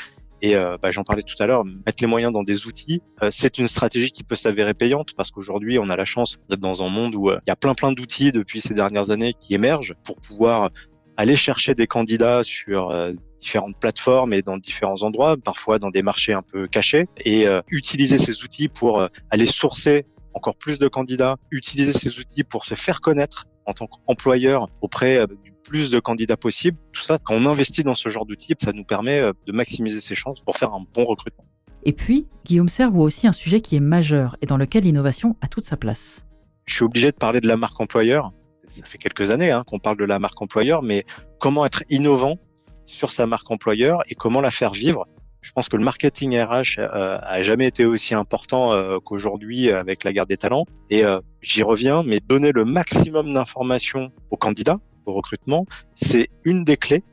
Et 0.45 0.55
bah, 0.55 0.91
j'en 0.91 1.03
parlais 1.03 1.23
tout 1.23 1.41
à 1.41 1.47
l'heure, 1.47 1.63
mettre 1.63 2.01
les 2.01 2.07
moyens 2.07 2.33
dans 2.33 2.43
des 2.43 2.67
outils, 2.67 3.01
c'est 3.29 3.57
une 3.57 3.67
stratégie 3.69 4.11
qui 4.11 4.23
peut 4.23 4.35
s'avérer 4.35 4.73
payante 4.73 5.13
parce 5.15 5.31
qu'aujourd'hui, 5.31 5.79
on 5.79 5.89
a 5.89 5.95
la 5.95 6.03
chance 6.03 6.37
d'être 6.49 6.59
dans 6.59 6.83
un 6.83 6.89
monde 6.89 7.15
où 7.15 7.31
il 7.31 7.47
y 7.47 7.51
a 7.51 7.55
plein 7.55 7.73
plein 7.73 7.93
d'outils 7.93 8.33
depuis 8.33 8.59
ces 8.59 8.73
dernières 8.73 9.09
années 9.09 9.33
qui 9.33 9.53
émergent 9.55 9.95
pour 10.03 10.19
pouvoir 10.19 10.69
aller 11.17 11.35
chercher 11.35 11.75
des 11.75 11.87
candidats 11.87 12.43
sur 12.43 12.89
euh, 12.89 13.13
différentes 13.39 13.77
plateformes 13.79 14.33
et 14.33 14.41
dans 14.41 14.57
différents 14.57 15.01
endroits, 15.03 15.37
parfois 15.37 15.79
dans 15.79 15.89
des 15.89 16.01
marchés 16.01 16.33
un 16.33 16.41
peu 16.41 16.67
cachés, 16.67 17.07
et 17.19 17.47
euh, 17.47 17.61
utiliser 17.69 18.17
ces 18.17 18.43
outils 18.43 18.67
pour 18.67 19.01
euh, 19.01 19.07
aller 19.29 19.45
sourcer 19.45 20.05
encore 20.33 20.55
plus 20.55 20.79
de 20.79 20.87
candidats, 20.87 21.35
utiliser 21.51 21.93
ces 21.93 22.17
outils 22.17 22.43
pour 22.43 22.65
se 22.65 22.73
faire 22.75 23.01
connaître 23.01 23.45
en 23.65 23.73
tant 23.73 23.87
qu'employeur 23.87 24.69
auprès 24.81 25.25
du 25.43 25.51
plus 25.63 25.89
de 25.89 25.99
candidats 25.99 26.37
possible. 26.37 26.77
Tout 26.91 27.01
ça, 27.01 27.17
quand 27.17 27.35
on 27.35 27.45
investit 27.45 27.83
dans 27.83 27.93
ce 27.93 28.09
genre 28.09 28.25
d'outils, 28.25 28.55
ça 28.59 28.73
nous 28.73 28.83
permet 28.83 29.21
de 29.21 29.51
maximiser 29.51 30.01
ses 30.01 30.15
chances 30.15 30.41
pour 30.41 30.57
faire 30.57 30.73
un 30.73 30.85
bon 30.93 31.05
recrutement. 31.05 31.45
Et 31.83 31.93
puis, 31.93 32.27
Guillaume 32.45 32.69
Serre 32.69 32.91
voit 32.91 33.03
aussi 33.03 33.27
un 33.27 33.31
sujet 33.31 33.61
qui 33.61 33.75
est 33.75 33.81
majeur 33.81 34.37
et 34.41 34.45
dans 34.45 34.57
lequel 34.57 34.83
l'innovation 34.83 35.35
a 35.41 35.47
toute 35.47 35.65
sa 35.65 35.77
place. 35.77 36.25
Je 36.65 36.75
suis 36.75 36.83
obligé 36.83 37.11
de 37.11 37.17
parler 37.17 37.41
de 37.41 37.47
la 37.47 37.57
marque 37.57 37.79
employeur 37.79 38.31
ça 38.65 38.85
fait 38.85 38.97
quelques 38.97 39.31
années 39.31 39.51
hein, 39.51 39.63
qu'on 39.65 39.79
parle 39.79 39.97
de 39.97 40.05
la 40.05 40.19
marque 40.19 40.41
employeur, 40.41 40.83
mais 40.83 41.05
comment 41.39 41.65
être 41.65 41.83
innovant 41.89 42.37
sur 42.85 43.11
sa 43.11 43.27
marque 43.27 43.49
employeur 43.51 44.01
et 44.09 44.15
comment 44.15 44.41
la 44.41 44.51
faire 44.51 44.71
vivre. 44.71 45.07
Je 45.43 45.51
pense 45.51 45.67
que 45.67 45.75
le 45.75 45.83
marketing 45.83 46.39
RH 46.39 46.79
euh, 46.79 47.17
a 47.21 47.41
jamais 47.41 47.67
été 47.67 47.85
aussi 47.85 48.15
important 48.15 48.71
euh, 48.71 48.97
qu'aujourd'hui 48.99 49.69
avec 49.69 50.05
la 50.05 50.13
garde 50.13 50.29
des 50.29 50.37
talents. 50.37 50.65
Et 50.89 51.03
euh, 51.03 51.19
j'y 51.41 51.63
reviens, 51.63 52.01
mais 52.01 52.21
donner 52.21 52.53
le 52.53 52.63
maximum 52.63 53.33
d'informations 53.33 54.11
aux 54.31 54.37
candidats, 54.37 54.79
au 55.05 55.11
recrutement, 55.11 55.65
c'est 55.95 56.29
une 56.45 56.63
des 56.63 56.77
clés 56.77 57.03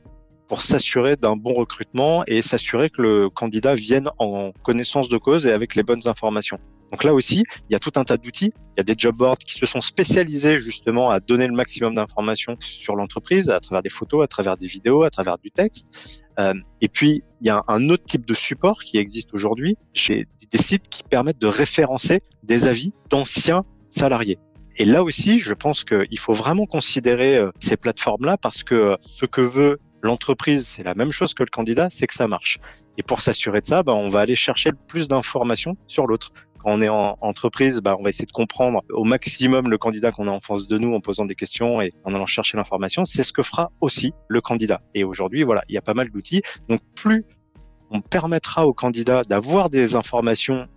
pour 0.47 0.61
s'assurer 0.61 1.17
d'un 1.17 1.35
bon 1.35 1.53
recrutement 1.53 2.23
et 2.25 2.41
s'assurer 2.41 2.89
que 2.89 3.01
le 3.01 3.29
candidat 3.29 3.75
vienne 3.75 4.09
en 4.17 4.51
connaissance 4.63 5.09
de 5.09 5.17
cause 5.17 5.45
et 5.45 5.51
avec 5.51 5.75
les 5.75 5.83
bonnes 5.83 6.07
informations. 6.07 6.59
Donc 6.91 7.03
là 7.03 7.13
aussi, 7.13 7.43
il 7.69 7.73
y 7.73 7.75
a 7.75 7.79
tout 7.79 7.91
un 7.95 8.03
tas 8.03 8.17
d'outils. 8.17 8.51
Il 8.75 8.77
y 8.77 8.79
a 8.81 8.83
des 8.83 8.95
job 8.97 9.15
boards 9.15 9.37
qui 9.37 9.55
se 9.57 9.65
sont 9.65 9.81
spécialisés 9.81 10.59
justement 10.59 11.09
à 11.09 11.19
donner 11.19 11.47
le 11.47 11.53
maximum 11.53 11.95
d'informations 11.95 12.57
sur 12.59 12.95
l'entreprise 12.95 13.49
à 13.49 13.59
travers 13.59 13.81
des 13.81 13.89
photos, 13.89 14.23
à 14.23 14.27
travers 14.27 14.57
des 14.57 14.67
vidéos, 14.67 15.03
à 15.03 15.09
travers 15.09 15.37
du 15.37 15.51
texte. 15.51 15.87
Euh, 16.39 16.53
et 16.81 16.89
puis, 16.89 17.23
il 17.39 17.47
y 17.47 17.49
a 17.49 17.63
un 17.67 17.89
autre 17.89 18.03
type 18.03 18.25
de 18.25 18.33
support 18.33 18.79
qui 18.83 18.97
existe 18.97 19.33
aujourd'hui 19.33 19.77
chez 19.93 20.27
des 20.51 20.57
sites 20.57 20.89
qui 20.89 21.03
permettent 21.03 21.39
de 21.39 21.47
référencer 21.47 22.21
des 22.43 22.67
avis 22.67 22.93
d'anciens 23.09 23.63
salariés. 23.89 24.37
Et 24.77 24.85
là 24.85 25.03
aussi, 25.03 25.39
je 25.39 25.53
pense 25.53 25.83
qu'il 25.83 26.19
faut 26.19 26.33
vraiment 26.33 26.65
considérer 26.65 27.37
euh, 27.37 27.51
ces 27.59 27.77
plateformes-là 27.77 28.37
parce 28.37 28.63
que 28.63 28.75
euh, 28.75 28.95
ce 29.01 29.25
que 29.25 29.41
veut 29.41 29.79
l'entreprise, 30.01 30.65
c'est 30.65 30.83
la 30.83 30.95
même 30.95 31.11
chose 31.11 31.33
que 31.33 31.43
le 31.43 31.49
candidat, 31.49 31.89
c'est 31.89 32.07
que 32.07 32.13
ça 32.13 32.27
marche. 32.27 32.57
Et 32.97 33.03
pour 33.03 33.21
s'assurer 33.21 33.61
de 33.61 33.65
ça, 33.65 33.83
bah, 33.83 33.93
on 33.93 34.09
va 34.09 34.21
aller 34.21 34.35
chercher 34.35 34.69
le 34.69 34.77
plus 34.87 35.07
d'informations 35.07 35.77
sur 35.87 36.07
l'autre. 36.07 36.31
Quand 36.63 36.71
on 36.73 36.79
est 36.79 36.89
en 36.89 37.17
entreprise, 37.21 37.79
bah, 37.79 37.95
on 37.99 38.03
va 38.03 38.09
essayer 38.09 38.27
de 38.27 38.31
comprendre 38.31 38.83
au 38.91 39.03
maximum 39.03 39.69
le 39.69 39.77
candidat 39.79 40.11
qu'on 40.11 40.27
a 40.27 40.31
en 40.31 40.39
face 40.39 40.67
de 40.67 40.77
nous 40.77 40.93
en 40.93 40.99
posant 40.99 41.25
des 41.25 41.33
questions 41.33 41.81
et 41.81 41.91
en 42.03 42.13
allant 42.13 42.27
chercher 42.27 42.57
l'information. 42.57 43.03
C'est 43.03 43.23
ce 43.23 43.33
que 43.33 43.41
fera 43.41 43.71
aussi 43.81 44.13
le 44.27 44.41
candidat. 44.41 44.81
Et 44.93 45.03
aujourd'hui, 45.03 45.41
voilà, 45.41 45.63
il 45.69 45.73
y 45.73 45.77
a 45.79 45.81
pas 45.81 45.95
mal 45.95 46.11
d'outils. 46.11 46.43
Donc 46.69 46.81
plus 46.95 47.25
on 47.89 48.01
permettra 48.01 48.67
au 48.67 48.73
candidat 48.73 49.23
d'avoir 49.23 49.69
des 49.69 49.95
informations 49.95 50.67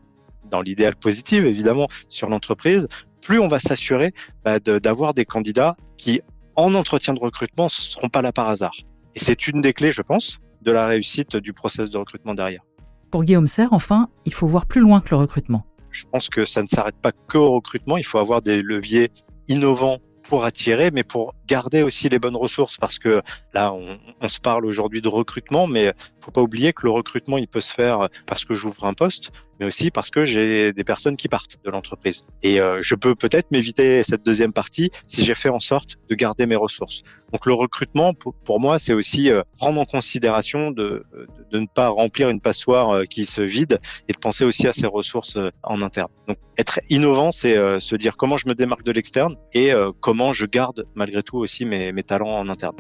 dans 0.51 0.63
l'idéal 0.63 0.97
positif, 0.97 1.45
évidemment, 1.45 1.89
sur 2.09 2.29
l'entreprise, 2.29 2.89
plus 3.21 3.39
on 3.39 3.49
va 3.49 3.59
s'assurer 3.59 4.13
bah, 4.45 4.59
d'avoir 4.59 5.15
des 5.15 5.25
candidats 5.25 5.77
qui, 5.97 6.21
en 6.57 6.75
entretien 6.75 7.15
de 7.15 7.21
recrutement, 7.21 7.65
ne 7.65 7.71
seront 7.71 8.09
pas 8.09 8.23
là 8.23 8.33
par 8.33 8.49
hasard. 8.49 8.75
Et 9.15 9.21
c'est 9.21 9.49
une 9.49 9.61
des 9.61 9.73
clés, 9.73 9.93
je 9.93 10.03
pense, 10.03 10.39
de 10.63 10.73
la 10.73 10.87
réussite 10.87 11.37
du 11.37 11.53
process 11.53 11.91
de 11.91 11.99
recrutement 11.99 12.35
derrière. 12.35 12.63
Pour 13.11 13.25
Guillaume 13.25 13.47
Serre, 13.47 13.73
enfin, 13.73 14.09
il 14.25 14.33
faut 14.33 14.47
voir 14.47 14.67
plus 14.67 14.81
loin 14.81 15.01
que 15.01 15.11
le 15.11 15.17
recrutement. 15.17 15.65
Je 15.95 16.05
pense 16.11 16.29
que 16.29 16.45
ça 16.45 16.61
ne 16.61 16.67
s'arrête 16.67 17.01
pas 17.01 17.13
qu'au 17.13 17.53
recrutement, 17.53 17.97
il 17.97 18.05
faut 18.05 18.19
avoir 18.19 18.43
des 18.43 18.63
leviers 18.63 19.11
innovants 19.47 20.01
pour 20.25 20.45
attirer, 20.45 20.91
mais 20.91 21.05
pour 21.05 21.35
garder 21.47 21.83
aussi 21.83 22.09
les 22.09 22.19
bonnes 22.19 22.37
ressources, 22.37 22.77
parce 22.77 22.99
que 22.99 23.23
là, 23.53 23.73
on, 23.73 24.29
se 24.29 24.41
parle 24.41 24.65
aujourd'hui 24.67 25.03
de 25.03 25.09
recrutement, 25.09 25.67
mais 25.67 25.93
faut 26.21 26.31
pas 26.31 26.41
oublier 26.41 26.73
que 26.73 26.83
le 26.85 26.91
recrutement, 26.91 27.39
il 27.39 27.47
peut 27.47 27.61
se 27.61 27.73
faire 27.73 28.09
parce 28.27 28.45
que 28.45 28.55
j'ouvre 28.55 28.85
un 28.87 28.95
poste, 28.95 29.31
mais 29.61 29.67
aussi 29.67 29.91
parce 29.91 30.11
que 30.11 30.25
j'ai 30.25 30.73
des 30.73 30.85
personnes 30.85 31.17
qui 31.17 31.29
partent 31.29 31.59
de 31.65 31.71
l'entreprise. 31.71 32.23
Et 32.43 32.61
euh, 32.61 32.79
je 32.83 32.95
peux 32.95 33.15
peut-être 33.15 33.51
m'éviter 33.51 34.03
cette 34.05 34.25
deuxième 34.25 34.53
partie 34.53 34.91
si 35.07 35.25
j'ai 35.25 35.35
fait 35.35 35.49
en 35.49 35.61
sorte 35.61 35.97
de 36.09 36.15
garder 36.15 36.47
mes 36.47 36.57
ressources. 36.57 37.03
Donc 37.33 37.47
le 37.47 37.55
recrutement, 37.55 38.15
pour, 38.15 38.61
moi, 38.61 38.79
c'est 38.79 38.93
aussi 38.93 39.31
euh, 39.31 39.43
prendre 39.59 39.81
en 39.81 39.85
considération 39.85 40.71
de, 40.71 41.05
de, 41.51 41.59
ne 41.59 41.67
pas 41.67 41.89
remplir 41.89 42.29
une 42.29 42.41
passoire 42.41 42.91
euh, 42.91 43.05
qui 43.05 43.27
se 43.27 43.43
vide 43.43 43.81
et 44.09 44.13
de 44.13 44.19
penser 44.19 44.45
aussi 44.45 44.67
à 44.67 44.73
ses 44.73 44.87
ressources 44.87 45.37
en 45.63 45.83
interne. 45.83 46.09
Donc 46.29 46.39
être 46.59 46.81
innovant, 46.89 47.33
c'est 47.33 47.81
se 47.81 47.97
dire 47.97 48.17
comment 48.17 48.37
je 48.37 48.49
me 48.49 48.55
démarque 48.55 48.85
de 48.85 48.93
l'externe 48.93 49.37
et 49.53 49.73
comment 50.01 50.33
je 50.33 50.47
garde 50.47 50.87
malgré 50.95 51.23
tout 51.23 51.34
aussi 51.39 51.65
mes, 51.65 51.93
mes 51.93 52.03
talents 52.03 52.39
en 52.39 52.49
interne. 52.49 52.77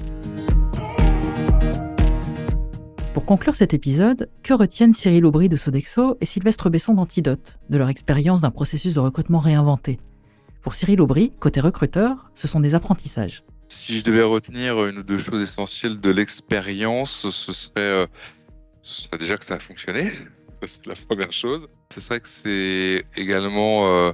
Pour 3.15 3.25
conclure 3.27 3.55
cet 3.55 3.75
épisode, 3.75 4.29
que 4.43 4.53
retiennent 4.53 4.93
Cyril 4.93 5.25
Aubry 5.25 5.49
de 5.49 5.57
Sodexo 5.57 6.17
et 6.21 6.27
Sylvestre 6.27 6.69
Besson 6.69 6.95
d'Antidote 6.95 7.59
de 7.71 7.79
leur 7.79 7.89
expérience 7.89 8.41
d'un 8.41 8.51
processus 8.51 8.95
de 8.95 9.01
recrutement 9.01 9.39
réinventé? 9.39 10.01
Pour 10.63 10.75
Cyril 10.75 11.01
Aubry, 11.01 11.31
côté 11.39 11.61
recruteur, 11.61 12.31
ce 12.35 12.49
sont 12.49 12.59
des 12.59 12.75
apprentissages. 12.75 13.45
Si 13.69 13.99
je 13.99 14.05
devais 14.05 14.23
retenir 14.23 14.85
une 14.87 14.99
ou 14.99 15.03
deux 15.03 15.19
choses 15.19 15.43
essentielles 15.43 16.01
de 16.01 16.11
l'expérience, 16.11 17.29
ce 17.31 17.53
serait, 17.53 17.73
euh, 17.77 18.07
ce 18.83 19.03
serait 19.03 19.19
déjà 19.19 19.37
que 19.37 19.45
ça 19.45 19.55
a 19.55 19.59
fonctionné. 19.59 20.11
c'est 20.67 20.87
la 20.87 20.95
première 20.95 21.33
chose. 21.33 21.69
Ce 21.93 22.01
serait 22.01 22.21
que 22.21 22.29
c'est 22.29 23.05
également 23.17 23.87
euh, 23.87 24.13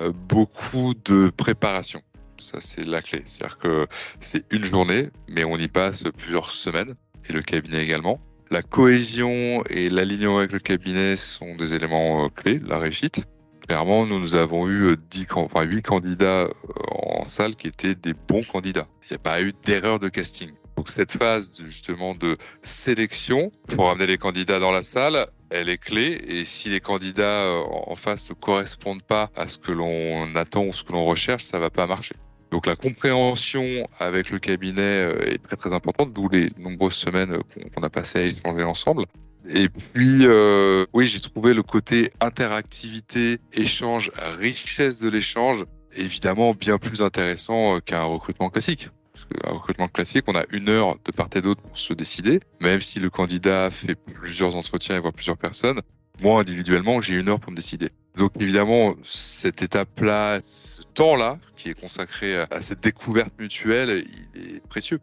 euh, 0.00 0.12
beaucoup 0.12 0.94
de 1.04 1.30
préparation. 1.30 2.02
Ça, 2.40 2.60
c'est 2.60 2.84
la 2.84 3.02
clé. 3.02 3.22
C'est-à-dire 3.26 3.58
que 3.58 3.86
c'est 4.20 4.44
une 4.50 4.64
journée, 4.64 5.10
mais 5.28 5.44
on 5.44 5.56
y 5.56 5.68
passe 5.68 6.04
plusieurs 6.16 6.50
semaines, 6.50 6.94
et 7.28 7.32
le 7.32 7.42
cabinet 7.42 7.82
également. 7.82 8.20
La 8.50 8.62
cohésion 8.62 9.62
et 9.70 9.88
l'alignement 9.88 10.38
avec 10.38 10.52
le 10.52 10.58
cabinet 10.58 11.14
sont 11.16 11.54
des 11.54 11.74
éléments 11.74 12.28
clés, 12.30 12.60
la 12.64 12.78
réussite. 12.78 13.24
Clairement, 13.66 14.06
nous, 14.06 14.18
nous 14.18 14.34
avons 14.34 14.68
eu 14.68 14.96
10, 15.10 15.26
enfin, 15.34 15.62
8 15.62 15.82
candidats 15.82 16.48
en 16.90 17.24
salle 17.26 17.54
qui 17.54 17.68
étaient 17.68 17.94
des 17.94 18.14
bons 18.14 18.42
candidats. 18.42 18.88
Il 19.04 19.12
n'y 19.12 19.16
a 19.16 19.20
pas 19.20 19.40
eu 19.40 19.52
d'erreur 19.64 20.00
de 20.00 20.08
casting. 20.08 20.50
Donc 20.76 20.88
cette 20.88 21.12
phase 21.12 21.52
justement 21.62 22.14
de 22.14 22.38
sélection 22.62 23.52
pour 23.68 23.90
amener 23.90 24.06
les 24.06 24.18
candidats 24.18 24.58
dans 24.58 24.70
la 24.70 24.82
salle, 24.82 25.26
elle 25.50 25.68
est 25.68 25.78
clé. 25.78 26.18
Et 26.26 26.44
si 26.44 26.70
les 26.70 26.80
candidats 26.80 27.44
euh, 27.44 27.62
en 27.86 27.96
face 27.96 28.30
ne 28.30 28.34
correspondent 28.34 29.02
pas 29.02 29.30
à 29.36 29.46
ce 29.46 29.58
que 29.58 29.72
l'on 29.72 30.34
attend 30.36 30.64
ou 30.64 30.72
ce 30.72 30.82
que 30.82 30.92
l'on 30.92 31.04
recherche, 31.04 31.44
ça 31.44 31.58
va 31.58 31.70
pas 31.70 31.86
marcher. 31.86 32.14
Donc 32.50 32.66
la 32.66 32.74
compréhension 32.74 33.86
avec 33.98 34.30
le 34.30 34.38
cabinet 34.38 34.80
euh, 34.80 35.32
est 35.32 35.38
très 35.38 35.56
très 35.56 35.72
importante, 35.72 36.12
d'où 36.12 36.28
les 36.28 36.50
nombreuses 36.58 36.94
semaines 36.94 37.38
qu'on 37.74 37.82
a 37.82 37.90
passées 37.90 38.18
à 38.18 38.24
échanger 38.24 38.64
ensemble. 38.64 39.04
Et 39.48 39.68
puis, 39.68 40.26
euh, 40.26 40.84
oui, 40.92 41.06
j'ai 41.06 41.20
trouvé 41.20 41.54
le 41.54 41.62
côté 41.62 42.12
interactivité, 42.20 43.38
échange, 43.52 44.10
richesse 44.38 44.98
de 45.00 45.08
l'échange, 45.08 45.64
évidemment 45.94 46.52
bien 46.52 46.78
plus 46.78 47.02
intéressant 47.02 47.76
euh, 47.76 47.80
qu'un 47.80 48.02
recrutement 48.02 48.50
classique. 48.50 48.90
Parce 49.12 49.26
qu'un 49.26 49.52
recrutement 49.52 49.88
classique, 49.88 50.24
on 50.26 50.34
a 50.34 50.44
une 50.50 50.68
heure 50.68 50.96
de 51.04 51.12
part 51.12 51.28
et 51.34 51.40
d'autre 51.40 51.62
pour 51.62 51.78
se 51.78 51.94
décider, 51.94 52.40
même 52.60 52.80
si 52.80 53.00
le 53.00 53.10
candidat 53.10 53.70
fait 53.70 53.94
plusieurs 53.94 54.56
entretiens 54.56 54.96
et 54.96 55.00
voit 55.00 55.12
plusieurs 55.12 55.38
personnes. 55.38 55.80
Moi, 56.20 56.40
individuellement, 56.40 57.00
j'ai 57.00 57.14
une 57.14 57.28
heure 57.28 57.40
pour 57.40 57.50
me 57.50 57.56
décider. 57.56 57.90
Donc 58.16 58.32
évidemment, 58.40 58.94
cette 59.04 59.62
étape-là, 59.62 60.40
ce 60.42 60.82
temps-là, 60.94 61.38
qui 61.56 61.70
est 61.70 61.80
consacré 61.80 62.36
à 62.36 62.60
cette 62.60 62.80
découverte 62.80 63.32
mutuelle, 63.38 64.04
il 64.34 64.56
est 64.56 64.66
précieux. 64.68 65.00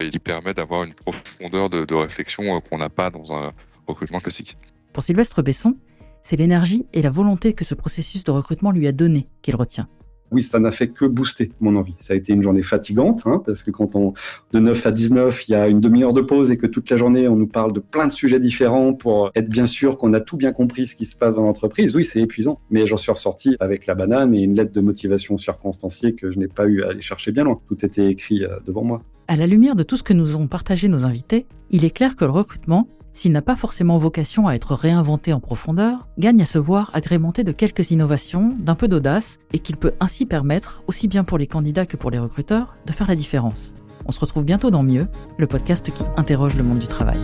Il 0.00 0.20
permet 0.20 0.54
d'avoir 0.54 0.84
une 0.84 0.94
profondeur 0.94 1.70
de, 1.70 1.84
de 1.84 1.94
réflexion 1.94 2.56
euh, 2.56 2.60
qu'on 2.60 2.78
n'a 2.78 2.90
pas 2.90 3.10
dans 3.10 3.32
un 3.32 3.52
recrutement 3.86 4.20
classique. 4.20 4.58
Pour 4.92 5.02
Sylvestre 5.02 5.42
Besson, 5.42 5.76
c'est 6.22 6.36
l'énergie 6.36 6.86
et 6.92 7.02
la 7.02 7.10
volonté 7.10 7.54
que 7.54 7.64
ce 7.64 7.74
processus 7.74 8.24
de 8.24 8.30
recrutement 8.30 8.72
lui 8.72 8.86
a 8.86 8.92
donné 8.92 9.28
qu'il 9.42 9.56
retient. 9.56 9.88
Oui, 10.32 10.42
ça 10.42 10.58
n'a 10.58 10.70
fait 10.70 10.88
que 10.88 11.04
booster 11.04 11.52
mon 11.60 11.76
envie. 11.76 11.94
Ça 11.98 12.14
a 12.14 12.16
été 12.16 12.32
une 12.32 12.42
journée 12.42 12.62
fatigante, 12.62 13.22
hein, 13.26 13.42
parce 13.44 13.62
que 13.62 13.70
quand 13.70 13.94
on, 13.94 14.12
de 14.52 14.58
9 14.58 14.86
à 14.86 14.90
19, 14.90 15.48
il 15.48 15.52
y 15.52 15.54
a 15.54 15.68
une 15.68 15.80
demi-heure 15.80 16.12
de 16.12 16.20
pause 16.20 16.50
et 16.50 16.56
que 16.56 16.66
toute 16.66 16.90
la 16.90 16.96
journée, 16.96 17.28
on 17.28 17.36
nous 17.36 17.46
parle 17.46 17.72
de 17.72 17.80
plein 17.80 18.06
de 18.06 18.12
sujets 18.12 18.40
différents 18.40 18.92
pour 18.92 19.30
être 19.34 19.48
bien 19.48 19.66
sûr 19.66 19.98
qu'on 19.98 20.12
a 20.14 20.20
tout 20.20 20.36
bien 20.36 20.52
compris 20.52 20.86
ce 20.86 20.96
qui 20.96 21.04
se 21.04 21.16
passe 21.16 21.36
dans 21.36 21.44
l'entreprise. 21.44 21.94
Oui, 21.94 22.04
c'est 22.04 22.20
épuisant. 22.20 22.60
Mais 22.70 22.86
j'en 22.86 22.96
suis 22.96 23.12
ressorti 23.12 23.56
avec 23.60 23.86
la 23.86 23.94
banane 23.94 24.34
et 24.34 24.42
une 24.42 24.54
lettre 24.54 24.72
de 24.72 24.80
motivation 24.80 25.38
circonstanciée 25.38 26.14
que 26.14 26.30
je 26.30 26.38
n'ai 26.38 26.48
pas 26.48 26.66
eu 26.66 26.82
à 26.82 26.88
aller 26.88 27.00
chercher 27.00 27.32
bien 27.32 27.44
loin. 27.44 27.60
Tout 27.68 27.84
était 27.84 28.08
écrit 28.08 28.44
euh, 28.44 28.58
devant 28.64 28.82
moi. 28.82 29.02
À 29.28 29.36
la 29.36 29.46
lumière 29.46 29.74
de 29.74 29.82
tout 29.82 29.96
ce 29.96 30.02
que 30.02 30.12
nous 30.12 30.36
ont 30.36 30.46
partagé 30.46 30.88
nos 30.88 31.04
invités, 31.04 31.46
il 31.70 31.84
est 31.84 31.90
clair 31.90 32.14
que 32.14 32.24
le 32.24 32.30
recrutement, 32.30 32.88
s'il 33.16 33.32
n'a 33.32 33.40
pas 33.40 33.56
forcément 33.56 33.96
vocation 33.96 34.46
à 34.46 34.52
être 34.52 34.74
réinventé 34.74 35.32
en 35.32 35.40
profondeur, 35.40 36.06
gagne 36.18 36.42
à 36.42 36.44
se 36.44 36.58
voir 36.58 36.90
agrémenté 36.92 37.44
de 37.44 37.52
quelques 37.52 37.90
innovations, 37.90 38.54
d'un 38.58 38.74
peu 38.74 38.88
d'audace, 38.88 39.38
et 39.54 39.58
qu'il 39.58 39.78
peut 39.78 39.94
ainsi 40.00 40.26
permettre, 40.26 40.82
aussi 40.86 41.08
bien 41.08 41.24
pour 41.24 41.38
les 41.38 41.46
candidats 41.46 41.86
que 41.86 41.96
pour 41.96 42.10
les 42.10 42.18
recruteurs, 42.18 42.74
de 42.84 42.92
faire 42.92 43.08
la 43.08 43.16
différence. 43.16 43.74
On 44.04 44.12
se 44.12 44.20
retrouve 44.20 44.44
bientôt 44.44 44.70
dans 44.70 44.82
Mieux, 44.82 45.08
le 45.38 45.46
podcast 45.46 45.90
qui 45.90 46.02
interroge 46.18 46.56
le 46.56 46.62
monde 46.62 46.78
du 46.78 46.88
travail. 46.88 47.18